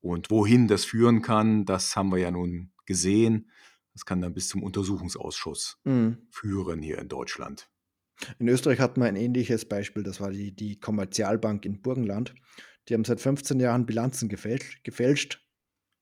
Und 0.00 0.30
wohin 0.30 0.68
das 0.68 0.84
führen 0.86 1.22
kann, 1.22 1.64
das 1.66 1.96
haben 1.96 2.10
wir 2.12 2.18
ja 2.18 2.30
nun 2.32 2.72
gesehen. 2.86 3.50
Das 3.94 4.06
kann 4.06 4.20
dann 4.22 4.34
bis 4.34 4.48
zum 4.48 4.62
Untersuchungsausschuss 4.64 5.78
Mhm. 5.86 6.22
führen 6.30 6.82
hier 6.82 6.98
in 6.98 7.08
Deutschland. 7.08 7.71
In 8.38 8.48
Österreich 8.48 8.80
hatten 8.80 9.00
wir 9.00 9.06
ein 9.06 9.16
ähnliches 9.16 9.64
Beispiel, 9.64 10.02
das 10.02 10.20
war 10.20 10.30
die 10.30 10.54
die 10.54 10.78
Kommerzialbank 10.78 11.64
in 11.64 11.82
Burgenland. 11.82 12.34
Die 12.88 12.94
haben 12.94 13.04
seit 13.04 13.20
15 13.20 13.60
Jahren 13.60 13.86
Bilanzen 13.86 14.28
gefälscht 14.28 14.82
gefälscht. 14.84 15.40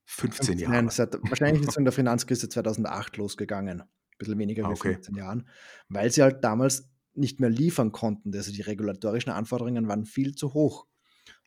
15 0.05 0.45
15 0.45 0.69
nein, 0.69 0.85
Jahre. 0.85 0.91
seit 0.91 1.13
wahrscheinlich 1.23 1.61
ist 1.63 1.69
es 1.69 1.77
in 1.77 1.85
der 1.85 1.93
Finanzkrise 1.93 2.49
2008 2.49 3.17
losgegangen 3.17 3.83
bisschen 4.21 4.39
weniger 4.39 4.65
Ah, 4.65 4.69
wie 4.69 4.73
okay. 4.73 4.93
15 4.93 5.15
Jahren, 5.15 5.47
weil 5.89 6.11
sie 6.11 6.21
halt 6.21 6.43
damals 6.43 6.89
nicht 7.13 7.39
mehr 7.39 7.49
liefern 7.49 7.91
konnten. 7.91 8.33
Also 8.33 8.51
die 8.51 8.61
regulatorischen 8.61 9.31
Anforderungen 9.31 9.87
waren 9.87 10.05
viel 10.05 10.35
zu 10.35 10.53
hoch. 10.53 10.87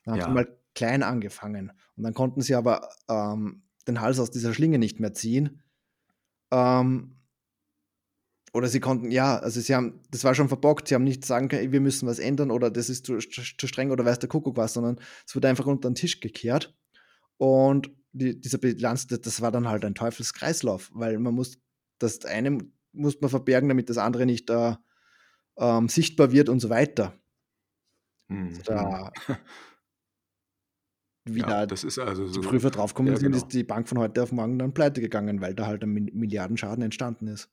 Dann 0.03 0.15
haben 0.15 0.21
sie 0.21 0.35
mal 0.35 0.57
klein 0.75 1.03
angefangen 1.03 1.71
und 1.95 2.03
dann 2.03 2.13
konnten 2.13 2.41
sie 2.41 2.53
aber 2.53 2.89
ähm, 3.09 3.63
den 3.87 4.01
Hals 4.01 4.19
aus 4.19 4.29
dieser 4.29 4.53
Schlinge 4.53 4.77
nicht 4.77 4.99
mehr 4.99 5.13
ziehen. 5.13 5.63
Ähm, 6.51 7.14
oder 8.55 8.69
sie 8.69 8.79
konnten, 8.79 9.11
ja, 9.11 9.37
also 9.37 9.59
sie 9.59 9.75
haben, 9.75 9.99
das 10.11 10.23
war 10.23 10.33
schon 10.33 10.47
verbockt, 10.47 10.87
sie 10.87 10.95
haben 10.95 11.03
nicht 11.03 11.25
sagen 11.25 11.49
können, 11.49 11.73
wir 11.73 11.81
müssen 11.81 12.07
was 12.07 12.19
ändern 12.19 12.51
oder 12.51 12.71
das 12.71 12.89
ist 12.89 13.05
zu, 13.05 13.17
zu, 13.17 13.41
zu 13.57 13.67
streng 13.67 13.91
oder 13.91 14.05
weiß 14.05 14.19
der 14.19 14.29
Kuckuck 14.29 14.55
was, 14.55 14.73
sondern 14.75 14.97
es 15.27 15.35
wurde 15.35 15.49
einfach 15.49 15.65
unter 15.65 15.89
den 15.89 15.95
Tisch 15.95 16.21
gekehrt. 16.21 16.73
Und 17.35 17.91
die, 18.13 18.39
dieser 18.39 18.57
Bilanz, 18.57 19.07
das, 19.07 19.41
war 19.41 19.51
dann 19.51 19.67
halt 19.67 19.83
ein 19.83 19.93
Teufelskreislauf, 19.93 20.89
weil 20.93 21.19
man 21.19 21.33
muss, 21.35 21.59
das 21.99 22.23
eine 22.23 22.59
muss 22.93 23.19
man 23.19 23.29
verbergen, 23.29 23.67
damit 23.67 23.89
das 23.89 23.97
andere 23.97 24.25
nicht 24.25 24.49
äh, 24.49 24.75
ähm, 25.57 25.89
sichtbar 25.89 26.31
wird 26.31 26.47
und 26.47 26.61
so 26.61 26.69
weiter. 26.69 27.13
Mhm. 28.29 28.47
Also 28.47 28.61
da, 28.63 29.11
wie 31.25 31.41
Ja, 31.41 31.47
da 31.47 31.65
das 31.65 31.83
ist 31.83 31.99
also 31.99 32.25
die 32.25 32.35
so. 32.35 32.41
Prüfer 32.41 32.71
draufgekommen 32.71 33.11
Ja, 33.11 33.19
sind, 33.19 33.33
genau. 33.33 33.43
ist 33.43 33.53
die 33.53 33.65
Bank 33.65 33.89
von 33.89 33.99
heute 33.99 34.23
auf 34.23 34.31
morgen 34.31 34.57
dann 34.59 34.73
pleite 34.73 35.01
gegangen, 35.01 35.41
weil 35.41 35.55
da 35.55 35.65
halt 35.67 35.83
ein 35.83 35.89
Mi- 35.91 36.13
Milliardenschaden 36.13 36.81
entstanden 36.85 37.27
ist. 37.27 37.49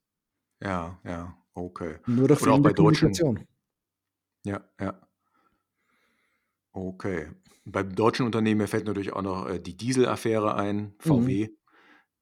Ja, 0.63 1.01
ja, 1.05 1.37
okay. 1.55 1.97
Nur 2.07 2.29
durch 2.29 2.43
Oder 2.43 2.53
auch 2.53 2.61
bei 2.61 2.73
deutschen, 2.73 3.13
ja, 4.45 4.65
ja, 4.81 5.01
okay. 6.73 7.29
Beim 7.65 7.95
deutschen 7.95 8.27
Unternehmen 8.27 8.59
mir 8.59 8.69
fällt 8.69 8.87
natürlich 8.87 9.13
auch 9.13 9.23
noch 9.23 9.49
äh, 9.49 9.61
die 9.61 9.77
Dieselaffäre 9.77 10.57
ein, 10.57 10.77
Mhm. 10.77 11.25
VW, 11.27 11.43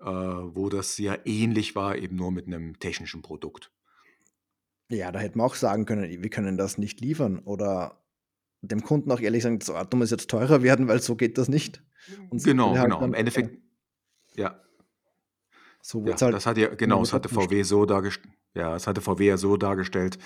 äh, 0.01 0.05
wo 0.05 0.69
das 0.69 0.99
ja 0.99 1.17
ähnlich 1.25 1.75
war, 1.75 1.97
eben 1.97 2.17
nur 2.17 2.31
mit 2.31 2.47
einem 2.47 2.79
technischen 2.79 3.23
Produkt. 3.23 3.73
Ja, 4.91 5.13
da 5.13 5.21
hätte 5.21 5.39
man 5.39 5.47
auch 5.47 5.55
sagen 5.55 5.87
können, 5.87 6.23
wir 6.23 6.31
können 6.31 6.59
das 6.59 6.77
nicht 6.77 7.01
liefern 7.01 7.39
oder 7.39 8.05
dem 8.61 8.83
Kunden 8.83 9.11
auch 9.13 9.21
ehrlich 9.21 9.43
sagen, 9.43 9.59
das 9.59 9.71
Auto 9.71 9.97
muss 9.97 10.11
jetzt 10.11 10.29
teurer 10.29 10.63
werden, 10.63 10.89
weil 10.89 11.01
so 11.01 11.17
geht 11.17 11.39
das 11.39 11.49
nicht. 11.49 11.83
Und 12.29 12.43
Genau, 12.43 12.77
halt 12.77 12.85
genau. 12.85 13.03
Im 13.03 13.15
Endeffekt, 13.15 13.57
ja, 14.35 14.61
so 15.83 16.05
ja, 16.07 16.17
halt 16.21 16.35
das 16.35 16.47
hat 16.47 16.59
ja, 16.59 16.69
genau, 16.75 17.03
es 17.03 17.13
hatte. 17.13 17.29
VW 17.29 17.63
so 17.63 17.87
dargestellt, 17.87 18.35
ja, 18.55 18.77
es 18.77 18.87
hatte 18.87 19.01
VW 19.01 19.27
ja 19.27 19.37
so 19.37 19.57
dargestellt, 19.57 20.19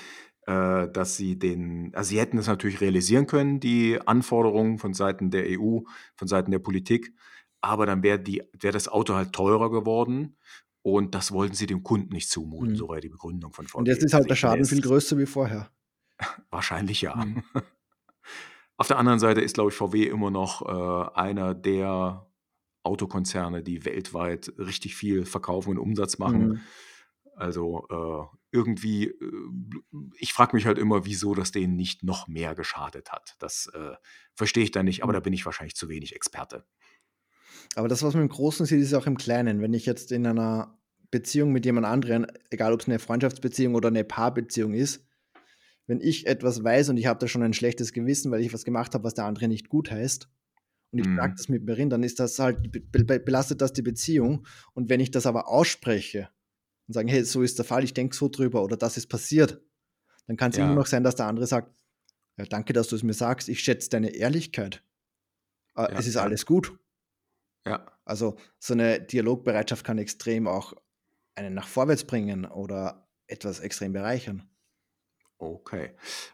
äh, 0.46 0.88
dass 0.88 1.16
sie 1.16 1.38
den, 1.38 1.92
also 1.94 2.08
sie 2.10 2.18
hätten 2.18 2.38
es 2.38 2.46
natürlich 2.46 2.80
realisieren 2.80 3.26
können, 3.26 3.60
die 3.60 3.98
Anforderungen 4.04 4.78
von 4.78 4.94
Seiten 4.94 5.30
der 5.30 5.46
EU, 5.48 5.80
von 6.16 6.28
Seiten 6.28 6.50
der 6.50 6.58
Politik, 6.58 7.14
aber 7.60 7.86
dann 7.86 8.02
wäre 8.02 8.18
die, 8.18 8.42
wäre 8.52 8.72
das 8.72 8.88
Auto 8.88 9.14
halt 9.14 9.32
teurer 9.32 9.70
geworden 9.70 10.36
und 10.82 11.14
das 11.14 11.32
wollten 11.32 11.54
sie 11.54 11.66
dem 11.66 11.82
Kunden 11.82 12.12
nicht 12.12 12.28
zumuten. 12.28 12.72
Mhm. 12.72 12.76
So 12.76 12.88
war 12.88 13.00
die 13.00 13.08
Begründung 13.08 13.52
von 13.52 13.66
Und 13.72 13.88
jetzt 13.88 14.00
VW. 14.00 14.06
ist 14.06 14.14
Also 14.14 14.16
halt 14.16 14.28
der 14.28 14.34
ich 14.34 14.40
finde 14.40 14.56
Schaden 14.56 14.64
viel 14.66 14.80
größer 14.82 15.18
wie 15.18 15.26
vorher. 15.26 15.70
wahrscheinlich 16.50 17.00
ja. 17.00 17.16
Mhm. 17.16 17.42
Auf 18.76 18.88
der 18.88 18.98
anderen 18.98 19.20
Seite 19.20 19.40
ist, 19.40 19.54
glaube 19.54 19.70
ich, 19.70 19.76
VW 19.76 20.04
immer 20.04 20.30
noch 20.30 20.62
äh, 20.62 21.10
einer 21.14 21.54
der 21.54 22.26
Autokonzerne, 22.84 23.62
die 23.62 23.84
weltweit 23.84 24.52
richtig 24.58 24.94
viel 24.96 25.24
verkaufen 25.24 25.70
und 25.70 25.78
Umsatz 25.78 26.18
machen. 26.18 26.48
Mhm. 26.48 26.60
Also 27.36 27.86
äh, 27.90 28.36
irgendwie, 28.52 29.06
äh, 29.06 29.32
ich 30.18 30.32
frage 30.32 30.54
mich 30.54 30.66
halt 30.66 30.78
immer, 30.78 31.04
wieso 31.04 31.34
das 31.34 31.50
denen 31.50 31.74
nicht 31.74 32.04
noch 32.04 32.28
mehr 32.28 32.54
geschadet 32.54 33.10
hat. 33.10 33.34
Das 33.40 33.70
äh, 33.74 33.94
verstehe 34.34 34.62
ich 34.64 34.70
dann 34.70 34.84
nicht, 34.84 35.02
aber 35.02 35.12
da 35.12 35.18
Mhm. 35.18 35.24
bin 35.24 35.32
ich 35.32 35.44
wahrscheinlich 35.44 35.74
zu 35.74 35.88
wenig 35.88 36.14
Experte. 36.14 36.64
Aber 37.74 37.88
das, 37.88 38.02
was 38.02 38.14
man 38.14 38.22
im 38.22 38.28
Großen 38.28 38.66
sieht, 38.66 38.80
ist 38.80 38.94
auch 38.94 39.06
im 39.06 39.16
Kleinen. 39.16 39.60
Wenn 39.60 39.74
ich 39.74 39.86
jetzt 39.86 40.12
in 40.12 40.26
einer 40.26 40.78
Beziehung 41.10 41.52
mit 41.52 41.64
jemand 41.64 41.86
anderen, 41.86 42.26
egal 42.50 42.72
ob 42.72 42.80
es 42.80 42.88
eine 42.88 42.98
Freundschaftsbeziehung 42.98 43.74
oder 43.74 43.88
eine 43.88 44.04
Paarbeziehung 44.04 44.74
ist, 44.74 45.06
wenn 45.86 46.00
ich 46.00 46.26
etwas 46.26 46.62
weiß 46.62 46.88
und 46.90 46.96
ich 46.96 47.06
habe 47.06 47.18
da 47.18 47.28
schon 47.28 47.42
ein 47.42 47.52
schlechtes 47.52 47.92
Gewissen, 47.92 48.30
weil 48.30 48.40
ich 48.40 48.52
was 48.52 48.64
gemacht 48.64 48.94
habe, 48.94 49.04
was 49.04 49.14
der 49.14 49.24
andere 49.26 49.48
nicht 49.48 49.68
gut 49.68 49.90
heißt, 49.90 50.28
und 50.94 51.00
ich 51.00 51.08
sage 51.14 51.34
Mhm. 51.34 51.36
das 51.36 51.48
mit 51.48 51.64
mir 51.64 51.78
rein, 51.78 51.90
dann 51.90 52.02
ist 52.02 52.20
das 52.20 52.38
halt, 52.38 52.72
be 52.72 52.80
be 52.80 53.20
belastet 53.20 53.60
das 53.60 53.72
die 53.72 53.82
Beziehung. 53.82 54.46
Und 54.74 54.88
wenn 54.90 55.00
ich 55.00 55.10
das 55.10 55.26
aber 55.26 55.48
ausspreche 55.48 56.30
und 56.88 56.94
sage, 56.94 57.10
hey, 57.12 57.24
so 57.24 57.42
ist 57.42 57.58
der 57.58 57.64
Fall, 57.66 57.84
ich 57.84 57.94
denke 57.94 58.16
so 58.16 58.28
drüber 58.28 58.62
oder 58.64 58.76
das 58.76 58.96
ist 58.96 59.08
passiert, 59.08 59.62
dann 60.26 60.36
kann 60.36 60.52
es 60.52 60.58
immer 60.58 60.74
Ja, 60.74 60.74
noch 60.74 60.86
sein, 60.86 61.04
dass 61.04 61.16
der 61.16 61.26
andere 61.26 61.46
sagt, 61.46 61.72
ja, 62.38 62.46
danke, 62.46 62.72
dass 62.72 62.88
du 62.88 62.96
es 62.96 63.02
mir 63.04 63.14
sagst, 63.14 63.48
ich 63.48 63.60
schätze 63.60 63.90
deine 63.90 64.14
Ehrlichkeit. 64.14 64.84
Es 65.94 66.06
ja, 66.06 66.08
ist 66.08 66.16
ja, 66.16 66.22
alles 66.22 66.46
gut. 66.46 66.76
ja. 67.64 67.86
Also 68.06 68.36
so 68.58 68.74
eine 68.74 69.00
Dialogbereitschaft 69.00 69.84
kann 69.84 69.98
extrem 69.98 70.46
auch 70.46 70.74
einen 71.34 71.54
nach 71.54 71.66
vorwärts 71.68 72.04
bringen 72.04 72.44
oder 72.46 73.08
etwas 73.26 73.60
extrem 73.60 73.92
bereichern. 73.92 74.48
Okay. 75.38 75.92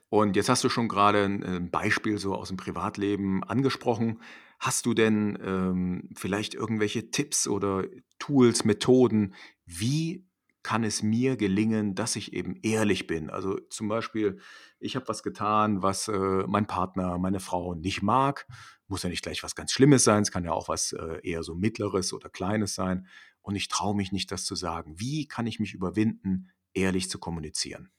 Und 0.09 0.37
jetzt 0.37 0.49
hast 0.49 0.63
du 0.63 0.69
schon 0.69 0.89
gerade 0.89 1.25
ein 1.25 1.71
Beispiel 1.71 2.19
so 2.19 2.35
aus 2.35 2.49
dem 2.49 2.57
Privatleben 2.57 3.43
angesprochen. 3.45 4.21
Hast 4.61 4.85
du 4.85 4.93
denn 4.93 5.39
ähm, 5.43 6.11
vielleicht 6.15 6.55
irgendwelche 6.55 7.11
Tipps 7.11 7.49
oder 7.49 7.85
Tools, 8.19 8.65
Methoden, 8.65 9.35
wie 9.65 10.27
kann 10.63 10.85
es 10.85 11.03
mir 11.03 11.39
gelingen, 11.39 11.95
dass 11.95 12.15
ich 12.15 12.35
eben 12.35 12.57
ehrlich 12.63 13.07
bin? 13.07 13.31
Also 13.31 13.59
zum 13.71 13.89
Beispiel, 13.89 14.39
ich 14.79 14.97
habe 14.97 15.09
was 15.09 15.23
getan, 15.23 15.83
was 15.83 16.09
äh, 16.09 16.45
mein 16.47 16.67
Partner, 16.67 17.17
meine 17.17 17.41
Frau 17.41 17.75
nicht 17.75 18.03
mag. 18.03 18.47
Muss 18.87 19.03
ja 19.03 19.09
nicht 19.09 19.23
gleich 19.23 19.43
was 19.43 19.55
ganz 19.55 19.73
Schlimmes 19.73 20.05
sein, 20.05 20.23
es 20.23 20.31
kann 20.31 20.45
ja 20.45 20.53
auch 20.53 20.69
was 20.69 20.93
äh, 20.93 21.21
eher 21.23 21.43
so 21.43 21.55
Mittleres 21.55 22.13
oder 22.13 22.29
Kleines 22.29 22.75
sein. 22.75 23.07
Und 23.41 23.57
ich 23.57 23.69
traue 23.69 23.97
mich 23.97 24.13
nicht, 24.13 24.31
das 24.31 24.45
zu 24.45 24.55
sagen. 24.55 25.01
Wie 25.01 25.27
kann 25.27 25.47
ich 25.47 25.59
mich 25.59 25.73
überwinden, 25.73 26.51
ehrlich 26.75 27.09
zu 27.09 27.19
kommunizieren? 27.19 27.91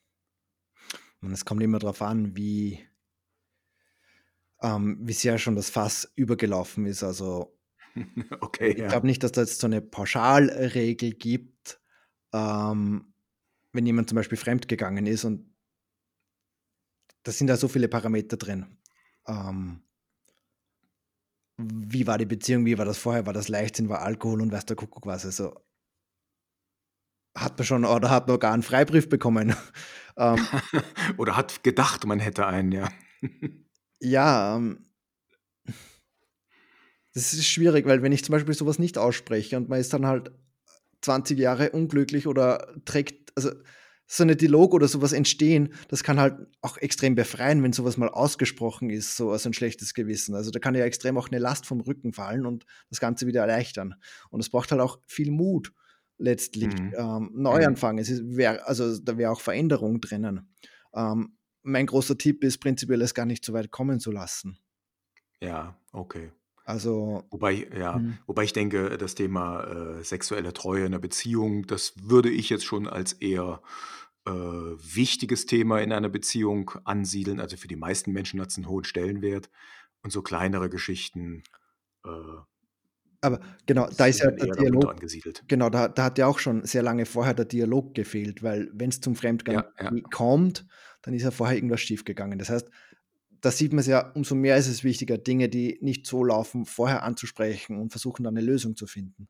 Und 1.21 1.31
es 1.31 1.43
kommt 1.43 1.63
immer 1.63 1.79
darauf 1.79 2.03
an, 2.03 2.35
wie, 2.35 2.79
ähm, 4.61 4.97
wie 5.01 5.13
sehr 5.13 5.37
schon 5.37 5.55
das 5.55 5.69
Fass 5.69 6.11
übergelaufen 6.15 6.85
ist. 6.85 7.03
Also 7.03 7.57
Okay, 8.39 8.71
ich 8.71 8.77
ja. 8.77 8.87
glaube 8.87 9.07
nicht, 9.07 9.23
dass 9.23 9.31
da 9.31 9.41
jetzt 9.41 9.59
so 9.59 9.67
eine 9.67 9.81
Pauschalregel 9.81 11.13
gibt, 11.13 11.79
ähm, 12.33 13.13
wenn 13.73 13.85
jemand 13.85 14.09
zum 14.09 14.15
Beispiel 14.15 14.37
fremdgegangen 14.37 15.07
ist 15.07 15.25
und 15.25 15.49
da 17.23 17.31
sind 17.31 17.47
da 17.47 17.57
so 17.57 17.67
viele 17.67 17.87
Parameter 17.87 18.37
drin. 18.37 18.77
Ähm, 19.27 19.83
wie 21.57 22.07
war 22.07 22.17
die 22.17 22.25
Beziehung, 22.25 22.65
wie 22.65 22.77
war 22.77 22.85
das 22.85 22.97
vorher, 22.97 23.25
war 23.25 23.33
das 23.33 23.47
Leichtsinn, 23.47 23.89
war 23.89 24.01
Alkohol 24.01 24.41
und 24.41 24.51
weiß 24.51 24.65
der 24.65 24.75
Kuckuck 24.75 25.05
was. 25.05 25.25
Also 25.25 25.53
hat 27.37 27.57
man 27.57 27.65
schon 27.65 27.85
oder 27.85 28.09
hat 28.09 28.27
man 28.27 28.39
gar 28.39 28.53
einen 28.53 28.63
Freibrief 28.63 29.07
bekommen. 29.07 29.55
ähm, 30.17 30.45
Oder 31.17 31.37
hat 31.37 31.63
gedacht, 31.63 32.05
man 32.05 32.19
hätte 32.19 32.45
einen, 32.45 32.73
ja. 32.73 32.89
Ja, 34.01 34.57
ähm, 34.57 34.85
das 37.13 37.33
ist 37.33 37.47
schwierig, 37.47 37.85
weil 37.85 38.01
wenn 38.01 38.11
ich 38.11 38.23
zum 38.23 38.33
Beispiel 38.33 38.53
sowas 38.53 38.79
nicht 38.79 38.97
ausspreche 38.97 39.57
und 39.57 39.69
man 39.69 39.79
ist 39.79 39.93
dann 39.93 40.05
halt 40.05 40.31
20 41.01 41.37
Jahre 41.37 41.71
unglücklich 41.71 42.27
oder 42.27 42.73
trägt, 42.85 43.31
also 43.35 43.51
so 44.07 44.23
eine 44.23 44.35
Dialog 44.35 44.73
oder 44.73 44.87
sowas 44.89 45.13
entstehen, 45.13 45.73
das 45.87 46.03
kann 46.03 46.19
halt 46.19 46.35
auch 46.61 46.77
extrem 46.77 47.15
befreien, 47.15 47.63
wenn 47.63 47.71
sowas 47.71 47.95
mal 47.95 48.09
ausgesprochen 48.09 48.89
ist, 48.89 49.15
so 49.15 49.31
als 49.31 49.45
ein 49.45 49.53
schlechtes 49.53 49.93
Gewissen. 49.93 50.35
Also 50.35 50.51
da 50.51 50.59
kann 50.59 50.75
ja 50.75 50.83
extrem 50.83 51.17
auch 51.17 51.29
eine 51.29 51.39
Last 51.39 51.65
vom 51.65 51.79
Rücken 51.79 52.11
fallen 52.11 52.45
und 52.45 52.65
das 52.89 52.99
Ganze 52.99 53.25
wieder 53.25 53.41
erleichtern. 53.41 53.95
Und 54.29 54.41
es 54.41 54.49
braucht 54.49 54.71
halt 54.71 54.81
auch 54.81 54.99
viel 55.07 55.31
Mut 55.31 55.71
letztlich. 56.17 56.73
Mhm. 56.73 56.93
Ähm, 56.97 57.29
Mhm. 57.33 57.41
Neuanfang, 57.41 57.97
es 57.99 58.09
ist, 58.09 58.35
wär, 58.35 58.67
also 58.67 58.97
da 58.99 59.17
wäre 59.17 59.31
auch 59.31 59.41
Veränderung 59.41 60.01
drinnen. 60.01 60.49
Ähm, 60.93 61.37
mein 61.63 61.85
großer 61.85 62.17
Tipp 62.17 62.43
ist 62.43 62.59
prinzipiell, 62.59 63.01
es 63.01 63.13
gar 63.13 63.25
nicht 63.25 63.45
so 63.45 63.53
weit 63.53 63.71
kommen 63.71 63.99
zu 63.99 64.11
lassen. 64.11 64.57
Ja, 65.41 65.77
okay. 65.91 66.31
Also, 66.63 67.23
Wobei, 67.31 67.67
ja, 67.75 67.95
hm, 67.95 68.17
wobei 68.27 68.43
ich 68.43 68.53
denke, 68.53 68.97
das 68.97 69.15
Thema 69.15 69.63
äh, 69.63 70.03
sexuelle 70.03 70.53
Treue 70.53 70.81
in 70.81 70.87
einer 70.87 70.99
Beziehung, 70.99 71.65
das 71.65 71.93
würde 72.01 72.29
ich 72.29 72.49
jetzt 72.49 72.65
schon 72.65 72.87
als 72.87 73.13
eher 73.13 73.61
äh, 74.25 74.31
wichtiges 74.31 75.47
Thema 75.47 75.81
in 75.81 75.91
einer 75.91 76.09
Beziehung 76.09 76.71
ansiedeln. 76.83 77.39
Also 77.39 77.57
für 77.57 77.67
die 77.67 77.75
meisten 77.75 78.11
Menschen 78.11 78.39
hat 78.39 78.49
es 78.49 78.57
einen 78.57 78.67
hohen 78.69 78.83
Stellenwert. 78.83 79.49
Und 80.03 80.11
so 80.11 80.21
kleinere 80.21 80.69
Geschichten 80.69 81.43
äh, 82.05 82.09
aber 83.21 83.39
genau, 83.67 83.87
da 83.95 84.07
ist 84.07 84.19
ja 84.19 84.31
der 84.31 84.55
Dialog, 84.55 84.89
angesiedelt. 84.89 85.43
genau, 85.47 85.69
da, 85.69 85.87
da 85.87 86.05
hat 86.05 86.17
ja 86.17 86.25
auch 86.25 86.39
schon 86.39 86.65
sehr 86.65 86.81
lange 86.81 87.05
vorher 87.05 87.35
der 87.35 87.45
Dialog 87.45 87.93
gefehlt, 87.93 88.41
weil 88.41 88.71
wenn 88.73 88.89
es 88.89 88.99
zum 88.99 89.15
Fremdgang 89.15 89.55
Ja, 89.55 89.71
ja. 89.79 89.91
kommt, 90.11 90.65
dann 91.01 91.13
ist 91.13 91.23
ja 91.23 91.31
vorher 91.31 91.55
irgendwas 91.55 91.81
schiefgegangen. 91.81 92.39
Das 92.39 92.49
heißt, 92.49 92.69
da 93.41 93.51
sieht 93.51 93.73
man 93.73 93.79
es 93.79 93.87
ja, 93.87 94.11
umso 94.11 94.35
mehr 94.35 94.57
ist 94.57 94.67
es 94.67 94.83
wichtiger, 94.83 95.17
Dinge, 95.17 95.49
die 95.49 95.79
nicht 95.81 96.05
so 96.05 96.23
laufen, 96.23 96.65
vorher 96.65 97.03
anzusprechen 97.03 97.79
und 97.79 97.89
versuchen 97.89 98.23
dann 98.23 98.37
eine 98.37 98.45
Lösung 98.45 98.75
zu 98.75 98.85
finden. 98.85 99.27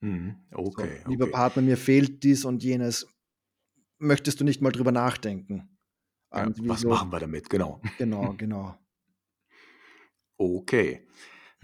Mhm. 0.00 0.36
So, 0.50 0.58
Okay, 0.58 1.00
lieber 1.06 1.24
okay. 1.24 1.32
Partner, 1.32 1.62
mir 1.62 1.76
fehlt 1.76 2.22
dies 2.22 2.44
und 2.44 2.62
jenes. 2.62 3.06
Möchtest 3.98 4.40
du 4.40 4.44
nicht 4.44 4.62
mal 4.62 4.72
drüber 4.72 4.92
nachdenken? 4.92 5.76
Ja, 6.32 6.48
was 6.48 6.78
wieso? 6.78 6.88
machen 6.88 7.12
wir 7.12 7.18
damit? 7.18 7.50
Genau. 7.50 7.82
Genau, 7.98 8.32
genau. 8.38 8.78
Okay. 10.38 11.06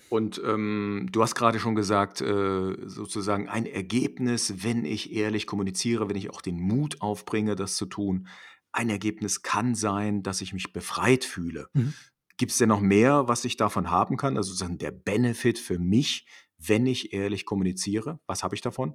Und 0.09 0.41
ähm, 0.45 1.09
du 1.11 1.23
hast 1.23 1.35
gerade 1.35 1.59
schon 1.59 1.75
gesagt, 1.75 2.21
äh, 2.21 2.77
sozusagen 2.87 3.49
ein 3.49 3.67
Ergebnis, 3.67 4.63
wenn 4.63 4.85
ich 4.85 5.13
ehrlich 5.13 5.47
kommuniziere, 5.47 6.09
wenn 6.09 6.17
ich 6.17 6.31
auch 6.31 6.43
den 6.43 6.61
Mut 6.61 7.01
aufbringe, 7.01 7.57
das 7.57 7.77
zu 7.77 7.87
tun. 7.87 8.29
Ein 8.77 8.91
Ergebnis 8.91 9.41
kann 9.41 9.75
sein, 9.75 10.23
dass 10.23 10.43
ich 10.43 10.53
mich 10.53 10.75
befreit 10.75 11.25
fühle. 11.25 11.69
Mhm. 11.73 11.95
Gibt 12.37 12.53
es 12.53 12.59
denn 12.59 12.69
noch 12.69 12.81
mehr, 12.81 13.27
was 13.27 13.47
ich 13.47 13.57
davon 13.57 13.91
haben 13.91 14.19
kann? 14.19 14.37
Also 14.37 14.51
sozusagen 14.51 14.77
der 14.77 14.91
Benefit 14.91 15.59
für 15.59 15.79
mich, 15.79 16.27
wenn 16.59 16.85
ich 16.85 17.15
ehrlich 17.15 17.47
kommuniziere. 17.47 18.21
Was 18.27 18.43
habe 18.43 18.55
ich 18.55 18.61
davon? 18.61 18.95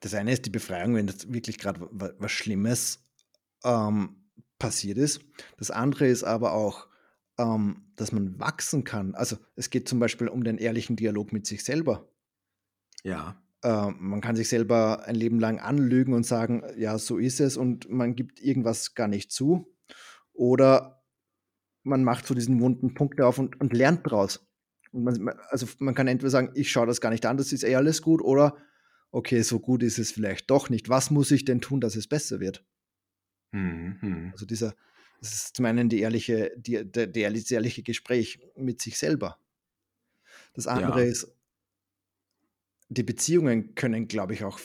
Das 0.00 0.12
eine 0.14 0.32
ist 0.32 0.44
die 0.44 0.50
Befreiung, 0.50 0.96
wenn 0.96 1.06
das 1.06 1.32
wirklich 1.32 1.56
gerade 1.56 1.88
was 1.92 2.32
Schlimmes 2.32 3.06
ähm, 3.62 4.24
passiert 4.58 4.98
ist. 4.98 5.20
Das 5.56 5.70
andere 5.70 6.08
ist 6.08 6.24
aber 6.24 6.52
auch, 6.52 6.88
ähm, 7.38 7.92
dass 7.94 8.10
man 8.10 8.40
wachsen 8.40 8.82
kann. 8.82 9.14
Also 9.14 9.38
es 9.54 9.70
geht 9.70 9.88
zum 9.88 10.00
Beispiel 10.00 10.26
um 10.26 10.42
den 10.42 10.58
ehrlichen 10.58 10.96
Dialog 10.96 11.32
mit 11.32 11.46
sich 11.46 11.62
selber. 11.62 12.08
Ja. 13.04 13.40
Äh, 13.64 13.90
man 13.98 14.20
kann 14.20 14.36
sich 14.36 14.48
selber 14.48 15.06
ein 15.06 15.14
Leben 15.14 15.40
lang 15.40 15.58
anlügen 15.58 16.12
und 16.12 16.24
sagen, 16.26 16.62
ja, 16.76 16.98
so 16.98 17.16
ist 17.18 17.40
es 17.40 17.56
und 17.56 17.88
man 17.90 18.14
gibt 18.14 18.40
irgendwas 18.40 18.94
gar 18.94 19.08
nicht 19.08 19.32
zu. 19.32 19.74
Oder 20.34 21.02
man 21.82 22.04
macht 22.04 22.26
so 22.26 22.34
diesen 22.34 22.60
wunden 22.60 22.94
Punkt 22.94 23.20
auf 23.20 23.38
und, 23.38 23.60
und 23.60 23.72
lernt 23.72 24.04
man, 24.92 25.28
also 25.48 25.66
man 25.78 25.94
kann 25.94 26.06
entweder 26.06 26.30
sagen, 26.30 26.52
ich 26.54 26.70
schaue 26.70 26.86
das 26.86 27.00
gar 27.00 27.10
nicht 27.10 27.26
an, 27.26 27.36
das 27.36 27.52
ist 27.52 27.64
eh 27.64 27.74
alles 27.74 28.02
gut, 28.02 28.22
oder 28.22 28.56
okay, 29.10 29.42
so 29.42 29.58
gut 29.60 29.82
ist 29.82 29.98
es 29.98 30.12
vielleicht 30.12 30.50
doch 30.50 30.68
nicht. 30.68 30.88
Was 30.88 31.10
muss 31.10 31.30
ich 31.30 31.44
denn 31.44 31.60
tun, 31.60 31.80
dass 31.80 31.96
es 31.96 32.06
besser 32.06 32.40
wird? 32.40 32.64
Mhm. 33.52 34.28
Also 34.32 34.46
dieser, 34.46 34.74
das 35.20 35.32
ist 35.34 35.56
zum 35.56 35.64
einen 35.64 35.88
die 35.88 36.00
ehrliche, 36.00 36.52
die, 36.56 36.84
der, 36.84 37.06
der 37.06 37.32
das 37.32 37.50
ehrliche 37.50 37.82
Gespräch 37.82 38.40
mit 38.56 38.82
sich 38.82 38.98
selber. 38.98 39.38
Das 40.52 40.66
andere 40.66 41.04
Ja. 41.04 41.10
ist, 41.10 41.33
die 42.88 43.02
Beziehungen 43.02 43.74
können, 43.74 44.08
glaube 44.08 44.34
ich, 44.34 44.44
auch 44.44 44.58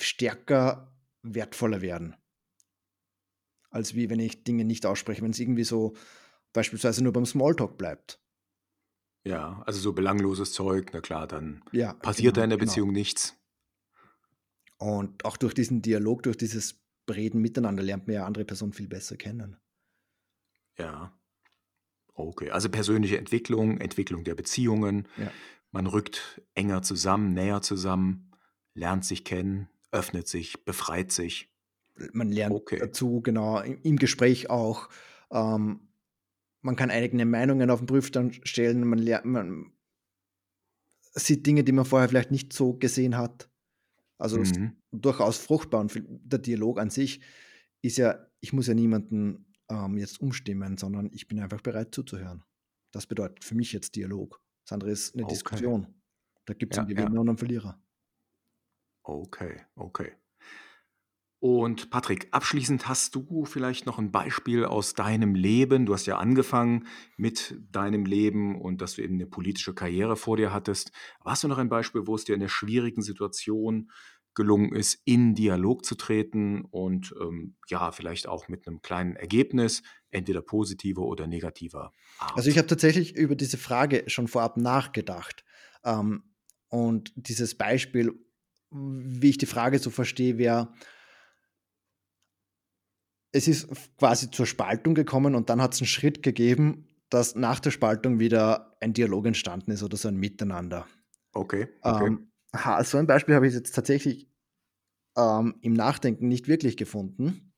stärker 0.00 0.96
wertvoller 1.22 1.82
werden, 1.82 2.16
als 3.70 3.94
wie 3.94 4.10
wenn 4.10 4.20
ich 4.20 4.44
Dinge 4.44 4.64
nicht 4.64 4.86
ausspreche, 4.86 5.22
wenn 5.22 5.30
es 5.30 5.40
irgendwie 5.40 5.64
so 5.64 5.94
beispielsweise 6.52 7.02
nur 7.02 7.12
beim 7.12 7.26
Smalltalk 7.26 7.78
bleibt. 7.78 8.20
Ja, 9.24 9.62
also 9.66 9.80
so 9.80 9.92
belangloses 9.94 10.52
Zeug, 10.52 10.90
na 10.92 11.00
klar, 11.00 11.26
dann 11.26 11.62
Ja, 11.72 11.94
passiert 12.02 12.36
da 12.36 12.42
genau, 12.42 12.44
in 12.44 12.50
der 12.50 12.56
genau. 12.56 12.58
Beziehung 12.58 12.92
nichts. 12.92 13.36
Und 14.78 15.24
auch 15.24 15.36
durch 15.36 15.54
diesen 15.54 15.80
Dialog, 15.82 16.24
durch 16.24 16.36
dieses 16.36 16.82
Reden 17.08 17.40
miteinander 17.40 17.82
lernt 17.84 18.06
man 18.08 18.14
ja 18.14 18.26
andere 18.26 18.44
Personen 18.44 18.72
viel 18.72 18.88
besser 18.88 19.16
kennen. 19.16 19.60
Ja. 20.78 21.12
Okay, 22.14 22.50
also 22.50 22.68
persönliche 22.68 23.18
Entwicklung, 23.18 23.78
Entwicklung 23.80 24.24
der 24.24 24.34
Beziehungen. 24.34 25.08
Ja. 25.16 25.34
Man 25.72 25.86
rückt 25.86 26.42
enger 26.54 26.82
zusammen, 26.82 27.32
näher 27.32 27.62
zusammen, 27.62 28.30
lernt 28.74 29.04
sich 29.04 29.24
kennen, 29.24 29.68
öffnet 29.92 30.28
sich, 30.28 30.64
befreit 30.64 31.12
sich. 31.12 31.48
Man 32.12 32.30
lernt 32.32 32.54
Okay. 32.54 32.78
dazu, 32.78 33.20
genau, 33.20 33.60
im, 33.60 33.96
Gespräch 33.96 34.50
auch. 34.50 34.88
Ähm, 35.30 35.88
man 36.62 36.76
kann 36.76 36.90
eigene 36.90 37.24
Meinungen 37.24 37.70
auf 37.70 37.80
den 37.80 37.86
Prüfstand 37.86 38.40
stellen. 38.44 38.86
Man, 38.86 38.98
lernt, 38.98 39.26
man 39.26 39.72
sieht 41.14 41.46
Dinge, 41.46 41.64
die 41.64 41.72
man 41.72 41.84
vorher 41.84 42.08
vielleicht 42.08 42.30
nicht 42.30 42.52
so 42.52 42.74
gesehen 42.74 43.16
hat. 43.16 43.50
Also 44.18 44.38
Mhm. 44.38 44.76
durchaus 44.92 45.38
fruchtbar. 45.38 45.80
Und 45.80 46.02
der 46.06 46.38
Dialog 46.38 46.78
an 46.78 46.90
sich 46.90 47.20
ist 47.82 47.96
ja, 47.98 48.26
ich 48.40 48.52
muss 48.52 48.66
ja 48.66 48.74
niemanden 48.74 49.46
ähm, 49.70 49.96
jetzt 49.96 50.20
umstimmen, 50.20 50.76
sondern 50.76 51.10
ich 51.12 51.28
bin 51.28 51.40
einfach 51.40 51.60
bereit 51.60 51.94
zuzuhören. 51.94 52.44
Das 52.92 53.06
bedeutet 53.06 53.44
für 53.44 53.54
mich 53.54 53.72
jetzt 53.72 53.96
Dialog. 53.96 54.42
Das 54.70 54.74
andere 54.74 54.92
ist 54.92 55.14
eine 55.14 55.24
Okay. 55.24 55.34
Diskussion. 55.34 56.00
Da 56.46 56.54
gibt 56.54 56.74
es 56.74 56.78
Ja, 56.78 56.82
einen 56.84 56.86
ja. 56.94 56.94
Gewinner 57.02 57.20
und 57.22 57.28
einen 57.28 57.38
Verlierer. 57.38 57.82
Okay, 59.04 59.66
okay. 59.76 60.12
Und 61.42 61.88
Patrick, 61.90 62.28
abschließend 62.32 62.86
hast 62.86 63.14
du 63.14 63.46
vielleicht 63.46 63.86
noch 63.86 63.98
ein 63.98 64.12
Beispiel 64.12 64.64
aus 64.66 64.92
deinem 64.94 65.34
Leben. 65.34 65.86
Du 65.86 65.94
hast 65.94 66.04
ja 66.06 66.18
angefangen 66.18 66.86
mit 67.16 67.58
deinem 67.70 68.04
Leben 68.04 68.60
und 68.60 68.82
dass 68.82 68.94
du 68.94 69.02
eben 69.02 69.14
eine 69.14 69.26
politische 69.26 69.74
Karriere 69.74 70.16
vor 70.16 70.36
dir 70.36 70.52
hattest. 70.52 70.92
Aber 71.18 71.30
Hast 71.30 71.42
du 71.42 71.48
noch 71.48 71.56
ein 71.58 71.70
Beispiel, 71.70 72.06
wo 72.06 72.14
es 72.14 72.24
dir 72.24 72.34
in 72.34 72.40
der 72.40 72.48
schwierigen 72.48 73.02
Situation 73.02 73.90
gelungen 74.34 74.72
ist, 74.74 75.00
in 75.06 75.34
Dialog 75.34 75.84
zu 75.84 75.96
treten 75.96 76.62
und 76.66 77.14
ähm, 77.20 77.56
ja, 77.68 77.90
vielleicht 77.90 78.28
auch 78.28 78.48
mit 78.48 78.66
einem 78.68 78.80
kleinen 78.82 79.16
Ergebnis, 79.16 79.82
entweder 80.10 80.42
positiver 80.42 81.02
oder 81.02 81.26
negativer 81.26 81.92
Also 82.34 82.50
ich 82.50 82.56
Art? 82.56 82.58
habe 82.58 82.68
tatsächlich 82.68 83.16
über 83.16 83.34
diese 83.36 83.58
Frage 83.58 84.04
schon 84.08 84.28
vorab 84.28 84.56
nachgedacht. 84.56 85.44
Ähm, 85.84 86.24
und 86.68 87.12
dieses 87.16 87.56
Beispiel, 87.56 88.14
wie 88.70 89.30
ich 89.30 89.38
die 89.38 89.46
Frage 89.46 89.78
so 89.78 89.90
verstehe, 89.90 90.38
wäre, 90.38 90.72
es 93.32 93.48
ist 93.48 93.68
quasi 93.96 94.30
zur 94.30 94.46
Spaltung 94.46 94.94
gekommen 94.94 95.34
und 95.34 95.50
dann 95.50 95.60
hat 95.62 95.74
es 95.74 95.80
einen 95.80 95.86
Schritt 95.88 96.22
gegeben, 96.22 96.88
dass 97.10 97.34
nach 97.34 97.60
der 97.60 97.70
Spaltung 97.70 98.18
wieder 98.18 98.76
ein 98.80 98.92
Dialog 98.92 99.26
entstanden 99.26 99.70
ist 99.72 99.82
oder 99.82 99.96
so 99.96 100.08
ein 100.08 100.16
Miteinander. 100.16 100.86
Okay, 101.32 101.68
okay. 101.84 102.06
Ähm, 102.06 102.32
ha, 102.54 102.82
so 102.84 102.98
ein 102.98 103.06
Beispiel 103.06 103.34
habe 103.34 103.46
ich 103.46 103.54
jetzt 103.54 103.74
tatsächlich 103.74 104.28
ähm, 105.16 105.56
im 105.60 105.72
Nachdenken 105.72 106.28
nicht 106.28 106.48
wirklich 106.48 106.76
gefunden. 106.76 107.49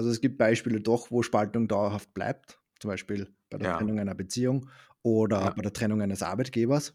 Also 0.00 0.10
es 0.10 0.20
gibt 0.22 0.38
Beispiele 0.38 0.80
doch, 0.80 1.10
wo 1.10 1.22
Spaltung 1.22 1.68
dauerhaft 1.68 2.14
bleibt, 2.14 2.58
zum 2.80 2.88
Beispiel 2.88 3.28
bei 3.50 3.58
der 3.58 3.68
Ja, 3.68 3.76
Trennung 3.76 3.98
einer 4.00 4.14
Beziehung 4.14 4.70
oder 5.02 5.40
ja, 5.40 5.52
bei 5.52 5.62
der 5.62 5.74
Trennung 5.74 6.00
eines 6.00 6.22
Arbeitgebers. 6.22 6.94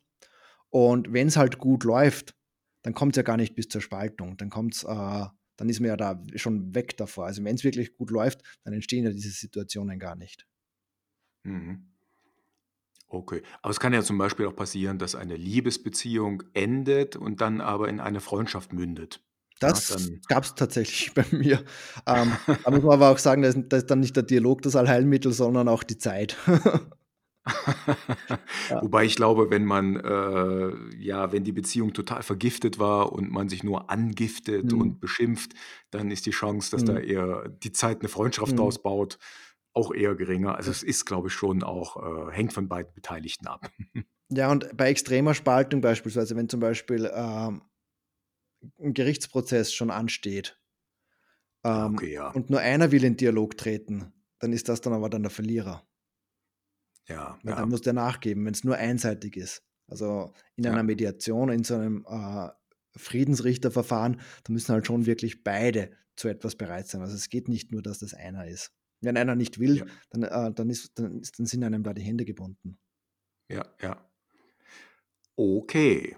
Und 0.70 1.14
wenn 1.14 1.28
es 1.28 1.38
halt 1.38 1.60
gut 1.60 1.84
läuft, 1.84 2.36
dann 2.84 2.94
kommt 2.96 3.14
es 3.16 3.18
ja 3.18 3.24
gar 3.24 3.38
nicht 3.38 3.56
bis 3.56 3.68
zur 3.70 3.82
Spaltung. 3.82 4.38
Dann 4.38 4.50
kommt's, 4.50 4.84
äh, 4.84 4.88
dann 5.58 5.70
ist 5.70 5.80
man 5.82 5.90
ja 5.90 5.98
da 5.98 6.22
schon 6.36 6.76
weg 6.76 6.98
davor. 6.98 7.28
Also 7.28 7.44
wenn 7.44 7.56
es 7.56 7.64
wirklich 7.64 7.96
gut 7.98 8.12
läuft, 8.12 8.42
dann 8.64 8.74
entstehen 8.74 9.06
ja 9.06 9.12
diese 9.12 9.30
Situationen 9.32 10.00
gar 10.00 10.16
nicht. 10.16 10.48
mhm. 11.44 11.96
Okay. 13.08 13.42
Aber 13.62 13.72
es 13.72 13.80
kann 13.80 13.94
ja 13.94 14.02
zum 14.04 14.18
Beispiel 14.18 14.46
auch 14.48 14.56
passieren, 14.56 14.98
dass 15.00 15.16
eine 15.16 15.36
Liebesbeziehung 15.36 16.44
endet 16.54 17.16
und 17.16 17.42
dann 17.42 17.62
aber 17.62 17.88
in 17.90 18.00
eine 18.00 18.20
Freundschaft 18.20 18.74
mündet. 18.74 19.24
Das 19.60 20.12
gab 20.28 20.44
es 20.44 20.56
tatsächlich 20.56 21.14
bei 21.16 21.26
mir. 21.32 21.64
Ähm, 22.06 22.34
da 22.64 22.72
muss 22.72 22.84
man 22.84 22.94
aber 22.94 23.10
auch 23.12 23.18
sagen, 23.18 23.42
da 23.42 23.50
ist, 23.50 23.60
da 23.70 23.78
ist 23.78 23.88
dann 23.88 24.00
nicht 24.00 24.16
der 24.16 24.24
Dialog 24.24 24.62
das 24.62 24.76
Allheilmittel, 24.76 25.32
sondern 25.32 25.68
auch 25.68 25.84
die 25.84 25.98
Zeit. 25.98 26.36
ja. 28.70 28.82
Wobei 28.82 29.06
ich 29.06 29.16
glaube, 29.16 29.50
wenn 29.50 29.66
man, 29.66 29.96
äh, 29.96 30.96
ja, 30.98 31.32
wenn 31.32 31.44
die 31.44 31.52
Beziehung 31.52 31.94
total 31.94 32.24
vergiftet 32.24 32.80
war 32.80 33.14
und 33.14 33.32
man 33.32 33.50
sich 33.50 33.64
nur 33.64 33.90
angiftet 33.90 34.72
Hm, 34.72 34.82
und 34.82 35.00
beschimpft, 35.00 35.54
dann 35.92 36.12
ist 36.12 36.26
die 36.26 36.32
Chance, 36.32 36.72
dass 36.72 36.84
da 36.84 36.96
hm, 36.96 37.04
eher 37.04 37.50
die 37.50 37.72
Zeit 37.72 38.02
eine 38.02 38.10
Freundschaft 38.10 38.52
hm. 38.52 38.58
draus 38.58 38.82
baut, 38.82 39.20
auch 39.74 39.94
eher 39.94 40.16
geringer. 40.16 40.56
Also 40.56 40.72
es 40.72 40.84
ist, 40.84 41.06
glaube 41.06 41.28
ich, 41.28 41.34
schon 41.34 41.64
auch, 41.64 42.30
äh, 42.30 42.32
hängt 42.32 42.54
von 42.54 42.68
beiden 42.68 42.94
Beteiligten 42.94 43.48
ab. 43.48 43.70
ja, 44.30 44.52
und 44.52 44.76
bei 44.76 44.90
extremer 44.90 45.34
Spaltung 45.34 45.82
beispielsweise, 45.82 46.36
wenn 46.36 46.50
zum 46.50 46.60
Beispiel 46.60 47.12
ähm, 47.14 47.62
ein 48.80 48.94
Gerichtsprozess 48.94 49.74
schon 49.74 49.92
ansteht 49.92 50.60
Ah, 51.66 51.88
ähm, 51.88 51.96
okay, 51.96 52.14
ja. 52.14 52.30
und 52.30 52.52
nur 52.52 52.60
einer 52.60 52.92
will 52.92 53.04
in 53.04 53.18
Dialog 53.18 53.58
treten, 53.58 54.14
dann 54.38 54.54
ist 54.54 54.70
das 54.70 54.82
dann 54.82 54.94
aber 54.94 55.10
dann 55.10 55.24
der 55.24 55.32
Verlierer. 55.32 55.88
Ja, 57.08 57.40
Weil 57.44 57.56
dann 57.56 57.64
ja, 57.64 57.66
muss 57.66 57.82
der 57.82 57.94
nachgeben, 57.94 58.46
wenn 58.46 58.54
es 58.54 58.64
nur 58.64 58.76
einseitig 58.76 59.36
ist. 59.36 59.64
Also 59.88 60.34
in 60.56 60.68
einer 60.68 60.78
ja, 60.78 60.84
Mediation, 60.84 61.50
in 61.50 61.64
so 61.64 61.76
einem 61.76 62.06
äh, 62.08 62.50
Friedensrichterverfahren, 62.96 64.22
da 64.44 64.54
müssen 64.54 64.74
halt 64.74 64.86
schon 64.86 65.08
wirklich 65.08 65.44
beide 65.44 65.92
zu 66.16 66.28
etwas 66.28 66.56
bereit 66.56 66.88
sein. 66.88 67.02
Also 67.02 67.16
es 67.16 67.30
geht 67.30 67.48
nicht 67.48 67.72
nur, 67.72 67.82
dass 67.82 67.98
das 68.00 68.14
einer 68.14 68.48
ist. 68.48 68.72
Wenn 69.02 69.18
einer 69.18 69.36
nicht 69.36 69.60
will, 69.60 69.78
ja, 69.78 69.86
dann, 70.12 70.24
äh, 70.24 70.54
dann, 70.54 70.70
ist, 70.70 70.92
dann, 71.00 71.20
ist, 71.20 71.40
dann 71.40 71.48
sind 71.48 71.64
einem 71.64 71.82
da 71.82 71.96
die 71.96 72.04
Hände 72.04 72.26
gebunden. 72.26 72.78
ja, 73.50 73.66
ja. 73.82 74.08
Okay. 75.36 76.16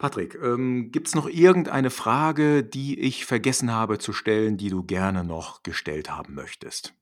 Patrick, 0.00 0.34
ähm, 0.42 0.90
gibt 0.92 1.08
es 1.08 1.14
noch 1.14 1.28
irgendeine 1.28 1.90
Frage, 1.90 2.64
die 2.64 2.98
ich 2.98 3.26
vergessen 3.26 3.70
habe 3.70 3.98
zu 3.98 4.14
stellen, 4.14 4.56
die 4.56 4.70
du 4.70 4.82
gerne 4.82 5.24
noch 5.24 5.62
gestellt 5.62 6.10
haben 6.10 6.34
möchtest? 6.34 6.94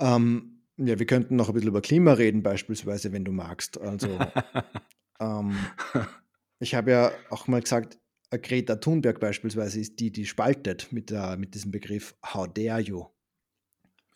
Ähm, 0.00 0.64
ja, 0.76 0.98
wir 0.98 1.06
könnten 1.06 1.36
noch 1.36 1.46
ein 1.48 1.54
bisschen 1.54 1.68
über 1.68 1.80
Klima 1.80 2.14
reden, 2.14 2.42
beispielsweise, 2.42 3.12
wenn 3.12 3.24
du 3.24 3.30
magst. 3.30 3.80
Also, 3.80 4.18
ähm, 5.20 5.56
ich 6.58 6.74
habe 6.74 6.90
ja 6.90 7.12
auch 7.30 7.46
mal 7.46 7.60
gesagt, 7.60 7.96
Greta 8.32 8.74
Thunberg 8.74 9.20
beispielsweise 9.20 9.78
ist 9.78 10.00
die, 10.00 10.10
die 10.10 10.26
spaltet 10.26 10.92
mit, 10.92 11.10
der, 11.10 11.36
mit 11.36 11.54
diesem 11.54 11.70
Begriff 11.70 12.16
How 12.26 12.48
dare 12.48 12.80
you? 12.80 13.06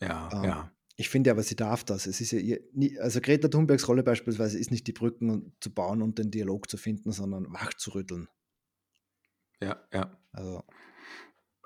Ja, 0.01 0.29
Ähm, 0.33 0.43
ja, 0.43 0.71
ich 0.95 1.09
finde 1.09 1.31
aber, 1.31 1.43
sie 1.43 1.55
darf 1.55 1.83
das. 1.83 2.05
Es 2.05 2.21
ist 2.21 2.31
ja 2.31 2.39
ihr, 2.39 2.61
also 3.01 3.19
Greta 3.21 3.47
Thunbergs 3.47 3.87
Rolle 3.87 4.03
beispielsweise 4.03 4.59
ist 4.59 4.71
nicht 4.71 4.87
die 4.87 4.93
Brücken 4.93 5.55
zu 5.59 5.73
bauen 5.73 6.01
und 6.01 6.19
den 6.19 6.31
Dialog 6.31 6.69
zu 6.69 6.77
finden, 6.77 7.11
sondern 7.11 7.51
wach 7.51 7.73
zu 7.73 7.91
rütteln. 7.95 8.27
ja, 9.61 9.77
ja. 9.93 10.17
Also, 10.31 10.63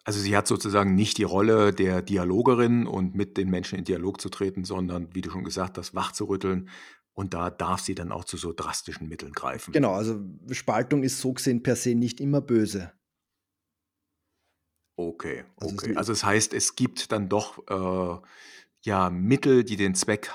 Also 0.06 0.20
sie 0.22 0.38
hat 0.38 0.48
sozusagen 0.48 0.96
nicht 0.96 1.18
die 1.18 1.24
Rolle 1.24 1.74
der 1.74 2.02
Dialogerin 2.02 2.88
und 2.88 3.14
mit 3.16 3.36
den 3.38 3.50
Menschen 3.50 3.78
in 3.78 3.84
Dialog 3.84 4.22
zu 4.22 4.30
treten, 4.30 4.64
sondern, 4.64 5.14
wie 5.14 5.22
du 5.22 5.30
schon 5.30 5.44
gesagt 5.44 5.78
hast, 5.78 5.94
wachzurütteln. 5.96 6.70
Und 7.14 7.34
da 7.34 7.50
darf 7.50 7.82
sie 7.82 7.96
dann 7.96 8.12
auch 8.12 8.24
zu 8.24 8.38
so 8.38 8.54
drastischen 8.54 9.10
Mitteln 9.10 9.34
greifen. 9.34 9.74
Genau, 9.74 9.92
also 9.94 10.20
Spaltung 10.52 11.04
ist 11.04 11.20
so 11.20 11.34
gesehen 11.34 11.64
per 11.64 11.76
se 11.76 11.96
nicht 11.96 12.22
immer 12.22 12.42
böse. 12.42 12.94
Okay, 14.96 15.44
Also 15.58 15.76
okay. 15.76 15.90
sie 15.92 15.98
Also 15.98 16.12
das 16.14 16.24
heißt, 16.24 16.54
es 16.54 16.76
gibt 16.76 17.12
dann 17.12 17.30
doch 17.30 17.60
äh, 17.70 18.28
ja 18.88 19.12
Mittel, 19.12 19.64
die 19.64 19.76
den 19.76 19.94
Zweck 19.94 20.32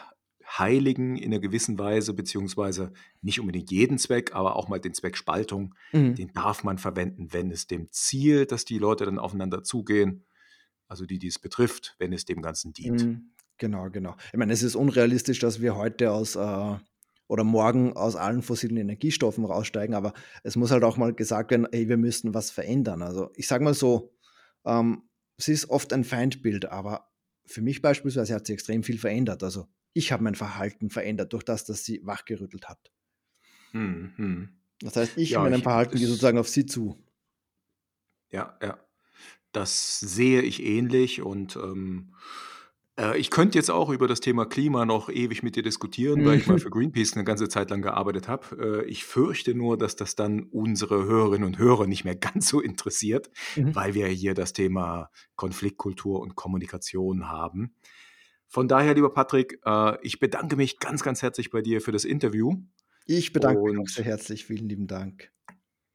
heiligen 0.59 1.17
in 1.17 1.33
einer 1.33 1.41
gewissen 1.41 1.79
Weise, 1.79 2.12
beziehungsweise 2.12 2.93
nicht 3.23 3.41
unbedingt 3.41 3.71
jeden 3.71 3.99
Zweck, 3.99 4.35
aber 4.35 4.57
auch 4.57 4.69
mal 4.69 4.79
den 4.79 4.95
Zweck 4.95 5.17
Spaltung, 5.17 5.75
mhm. 5.93 6.15
den 6.15 6.33
darf 6.33 6.62
man 6.62 6.79
verwenden, 6.79 7.33
wenn 7.33 7.51
es 7.51 7.67
dem 7.67 7.91
Ziel, 7.91 8.47
dass 8.47 8.65
die 8.65 8.79
Leute 8.79 9.07
dann 9.07 9.19
aufeinander 9.19 9.65
zugehen, 9.65 10.27
also 10.87 11.07
die, 11.07 11.19
die 11.19 11.29
es 11.29 11.38
betrifft, 11.38 11.97
wenn 11.99 12.12
es 12.12 12.27
dem 12.27 12.43
Ganzen 12.43 12.73
dient. 12.73 13.05
Mhm. 13.05 13.31
Genau, 13.57 13.88
genau. 13.91 14.17
Ich 14.33 14.38
meine, 14.38 14.53
es 14.53 14.62
ist 14.62 14.77
unrealistisch, 14.77 15.38
dass 15.38 15.62
wir 15.62 15.77
heute 15.77 16.12
aus 16.12 16.37
äh, 16.37 16.77
oder 17.29 17.45
morgen 17.45 17.95
aus 17.95 18.17
allen 18.17 18.43
fossilen 18.43 18.77
Energiestoffen 18.77 19.45
raussteigen, 19.47 19.95
aber 19.95 20.12
es 20.43 20.57
muss 20.57 20.71
halt 20.71 20.85
auch 20.85 20.99
mal 20.99 21.15
gesagt 21.15 21.51
werden, 21.51 21.67
ey, 21.71 21.88
wir 21.88 21.97
müssten 21.97 22.35
was 22.35 22.51
verändern. 22.51 23.01
Also 23.01 23.31
ich 23.37 23.47
sage 23.47 23.65
mal 23.65 23.75
so, 23.75 24.12
ähm, 24.67 25.05
es 25.38 25.49
ist 25.49 25.71
oft 25.71 25.95
ein 25.95 26.05
Feindbild, 26.05 26.67
aber 26.67 27.12
für 27.53 27.62
mich 27.62 27.83
beispielsweise 27.83 28.35
hat 28.35 28.47
sie 28.47 28.53
extrem 28.55 28.83
viel 28.83 28.99
verändert. 28.99 29.43
Also 29.43 29.69
ich 29.95 30.12
habe 30.12 30.25
mein 30.25 30.35
Verhalten 30.35 30.91
verändert 30.91 31.33
durch 31.33 31.45
das, 31.45 31.65
dass 31.65 31.85
sie 31.85 32.01
wachgerüttelt 32.05 32.69
hat. 32.69 32.93
Hm, 33.73 34.12
hm. 34.17 34.49
Das 34.81 34.97
heißt, 34.97 35.17
ich 35.17 35.37
Ja, 35.37 35.38
meinem 35.38 35.62
ich, 35.62 35.65
Verhalten 35.65 35.99
gehe 35.99 36.07
sozusagen 36.09 36.38
auf 36.38 36.49
sie 36.49 36.67
zu. 36.67 37.03
ja, 38.31 38.59
ja. 38.62 38.79
Das 39.53 40.01
sehe 40.01 40.43
ich 40.43 40.62
ähnlich 40.65 41.23
und 41.23 41.57
ähm, 41.57 42.15
äh, 42.98 43.18
ich 43.18 43.31
könnte 43.31 43.59
jetzt 43.59 43.70
auch 43.70 43.90
über 43.90 44.09
das 44.09 44.20
Thema 44.20 44.44
Klima 44.46 44.85
noch 44.85 45.09
ewig 45.09 45.42
mit 45.42 45.57
dir 45.57 45.62
diskutieren, 45.62 46.24
weil 46.24 46.38
ich 46.38 46.46
mal 46.46 46.59
für 46.59 46.70
Greenpeace 46.70 47.14
eine 47.14 47.24
ganze 47.24 47.48
Zeit 47.48 47.70
lang 47.70 47.83
gearbeitet 47.83 48.28
habe. 48.28 48.83
Äh, 48.85 48.90
ich 48.90 49.05
fürchte 49.05 49.55
nur, 49.55 49.78
dass 49.78 49.96
das 49.96 50.14
dann 50.14 50.44
unsere 50.44 51.05
Hörerinnen 51.05 51.46
und 51.46 51.59
Hörer 51.59 51.87
nicht 51.87 52.05
mehr 52.05 52.16
ganz 52.16 52.48
so 52.48 52.61
interessiert, 52.61 53.31
Mhm. 53.57 53.74
weil 53.74 53.94
wir 53.94 54.07
hier 54.09 54.35
das 54.35 54.52
Thema 54.52 55.11
Konfliktkultur 55.37 56.20
und 56.20 56.35
Kommunikation 56.37 57.28
haben. 57.28 57.74
Von 58.48 58.68
daher, 58.68 58.94
lieber 58.94 59.11
Patrick, 59.12 59.59
äh, 59.64 59.96
ich 60.07 60.20
bedanke 60.20 60.57
mich 60.57 60.78
ganz, 60.78 61.02
ganz 61.02 61.22
herzlich 61.22 61.50
bei 61.50 61.62
dir 61.62 61.81
für 61.81 61.92
das 61.92 62.05
Interview 62.05 62.57
Ich 63.07 63.33
bedanke 63.33 63.62
mich 63.62 63.78
auch 63.78 63.88
sehr 63.88 64.05
und 64.05 64.11
herzlich. 64.11 64.44
Vielen 64.46 64.68
lieben 64.68 64.87
Dank. 64.87 65.33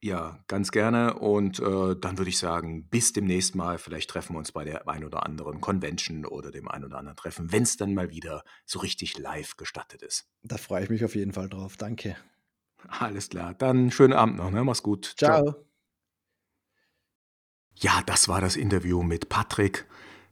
Ja, 0.00 0.38
ganz 0.46 0.70
gerne. 0.70 1.14
Und 1.14 1.58
äh, 1.58 1.96
dann 1.96 2.18
würde 2.18 2.28
ich 2.28 2.38
sagen, 2.38 2.88
bis 2.88 3.12
demnächst 3.12 3.54
mal. 3.54 3.78
Vielleicht 3.78 4.10
treffen 4.10 4.34
wir 4.34 4.38
uns 4.38 4.52
bei 4.52 4.64
der 4.64 4.88
ein 4.88 5.04
oder 5.04 5.26
anderen 5.26 5.60
Convention 5.60 6.24
oder 6.24 6.50
dem 6.50 6.68
ein 6.68 6.84
oder 6.84 6.98
anderen 6.98 7.16
Treffen, 7.16 7.50
wenn 7.50 7.64
es 7.64 7.76
dann 7.76 7.94
mal 7.94 8.10
wieder 8.10 8.44
so 8.64 8.78
richtig 8.78 9.18
live 9.18 9.56
gestattet 9.56 10.02
ist. 10.02 10.28
Da 10.42 10.56
freue 10.56 10.84
ich 10.84 10.90
mich 10.90 11.04
auf 11.04 11.14
jeden 11.14 11.32
Fall 11.32 11.48
drauf. 11.48 11.76
Danke. 11.76 12.16
Alles 12.86 13.28
klar. 13.28 13.54
Dann 13.54 13.90
schönen 13.90 14.12
Abend 14.12 14.36
noch. 14.36 14.50
Ne? 14.50 14.62
Mach's 14.62 14.84
gut. 14.84 15.14
Ciao. 15.16 15.42
Ciao. 15.42 15.64
Ja, 17.74 18.02
das 18.06 18.28
war 18.28 18.40
das 18.40 18.56
Interview 18.56 19.02
mit 19.02 19.28
Patrick. 19.28 19.86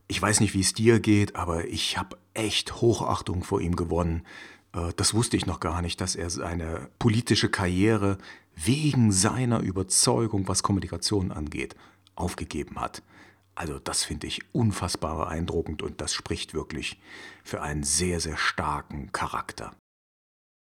Ich 0.09 0.22
weiß 0.22 0.40
nicht, 0.40 0.55
wie 0.55 0.61
es 0.61 0.72
dir 0.72 1.00
geht, 1.00 1.35
aber 1.35 1.66
ich 1.66 1.98
habe 1.98 2.16
echt 2.35 2.81
Hochachtung 2.81 3.42
vor 3.42 3.61
ihm 3.61 3.74
gewonnen. 3.74 4.24
Äh, 4.77 4.93
Das 4.97 5.15
wusste 5.15 5.37
ich 5.37 5.47
noch 5.47 5.61
gar 5.61 5.83
nicht, 5.83 6.01
dass 6.01 6.15
er 6.15 6.31
seine 6.31 6.89
politische 6.99 7.49
Karriere 7.49 8.19
wegen 8.55 9.11
seiner 9.12 9.61
Überzeugung, 9.61 10.47
was 10.49 10.62
Kommunikation 10.62 11.33
angeht, 11.33 11.75
aufgegeben 12.15 12.81
hat. 12.81 13.03
Also 13.55 13.79
das 13.79 14.05
finde 14.05 14.27
ich 14.27 14.43
unfassbar 14.53 15.17
beeindruckend 15.17 15.83
und 15.83 16.01
das 16.01 16.12
spricht 16.12 16.53
wirklich 16.53 17.01
für 17.43 17.62
einen 17.62 17.85
sehr, 17.85 18.21
sehr 18.21 18.37
starken 18.37 19.12
Charakter. 19.12 19.75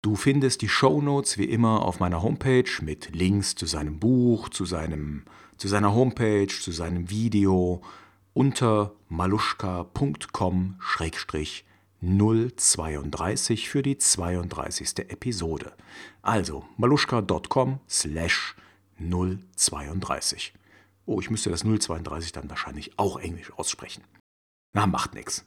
Du 0.02 0.16
findest 0.16 0.62
die 0.62 0.70
Shownotes 0.70 1.38
wie 1.38 1.46
immer 1.46 1.82
auf 1.82 2.00
meiner 2.00 2.22
Homepage 2.22 2.70
mit 2.82 3.14
Links 3.14 3.56
zu 3.56 3.66
seinem 3.66 4.00
Buch, 4.00 4.50
zu, 4.50 4.64
seinem, 4.66 5.24
zu 5.58 5.68
seiner 5.68 5.94
Homepage, 5.94 6.48
zu 6.48 6.72
seinem 6.72 7.10
Video 7.10 7.82
unter 8.34 8.94
maluschka.com-032 12.02 13.68
für 13.68 13.82
die 13.82 13.98
32. 13.98 15.00
Episode. 15.10 15.74
Also 16.22 16.66
maluschka.com 16.78 17.80
slash 17.90 18.56
032. 19.00 20.54
Oh, 21.06 21.20
ich 21.20 21.30
müsste 21.30 21.50
das 21.50 21.64
032 21.64 22.32
dann 22.32 22.50
wahrscheinlich 22.50 22.98
auch 22.98 23.20
englisch 23.20 23.52
aussprechen. 23.54 24.04
Na, 24.74 24.88
macht 24.88 25.14
nix. 25.14 25.46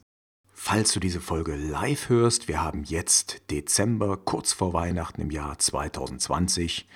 Falls 0.51 0.91
du 0.91 0.99
diese 0.99 1.21
Folge 1.21 1.55
live 1.55 2.09
hörst, 2.09 2.47
wir 2.47 2.61
haben 2.61 2.83
jetzt 2.83 3.49
Dezember, 3.49 4.17
kurz 4.17 4.51
vor 4.51 4.73
Weihnachten 4.73 5.21
im 5.21 5.31
Jahr 5.31 5.57
2020, 5.57 6.87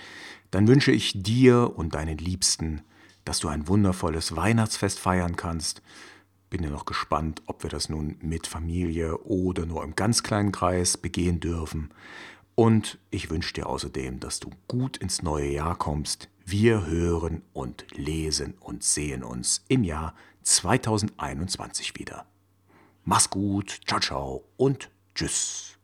dann 0.52 0.68
wünsche 0.68 0.92
ich 0.92 1.14
dir 1.16 1.74
und 1.78 1.96
deinen 1.96 2.18
Liebsten, 2.18 2.82
dass 3.26 3.40
du 3.40 3.48
ein 3.48 3.68
wundervolles 3.68 4.36
Weihnachtsfest 4.36 5.00
feiern 5.00 5.36
kannst. 5.36 5.82
Bin 6.54 6.62
ja 6.62 6.70
noch 6.70 6.86
gespannt, 6.86 7.42
ob 7.48 7.64
wir 7.64 7.72
das 7.72 7.90
nun 7.90 8.16
mit 8.22 8.46
Familie 8.46 9.18
oder 9.24 9.66
nur 9.66 9.84
im 9.84 9.96
ganz 9.96 10.22
kleinen 10.22 10.52
Kreis 10.52 10.98
begehen 10.98 11.40
dürfen. 11.40 11.90
Und 12.54 13.00
ich 13.10 13.32
wünsche 13.32 13.56
dir 13.56 13.66
außerdem, 13.66 14.20
dass 14.20 14.40
du 14.40 14.52
gut 14.68 14.98
ins 14.98 15.24
neue 15.24 15.50
Jahr 15.50 15.76
kommst. 15.76 16.30
Wir 16.46 16.86
hören 16.86 17.42
und 17.54 17.88
lesen 17.98 18.54
und 18.60 18.84
sehen 18.84 19.24
uns 19.24 19.66
im 19.68 19.84
Jahr 19.84 20.14
2021 20.44 21.98
wieder. 21.98 22.28
Mach's 23.04 23.32
gut, 23.32 23.80
ciao, 23.88 24.00
ciao 24.00 24.44
und 24.56 24.92
tschüss. 25.16 25.80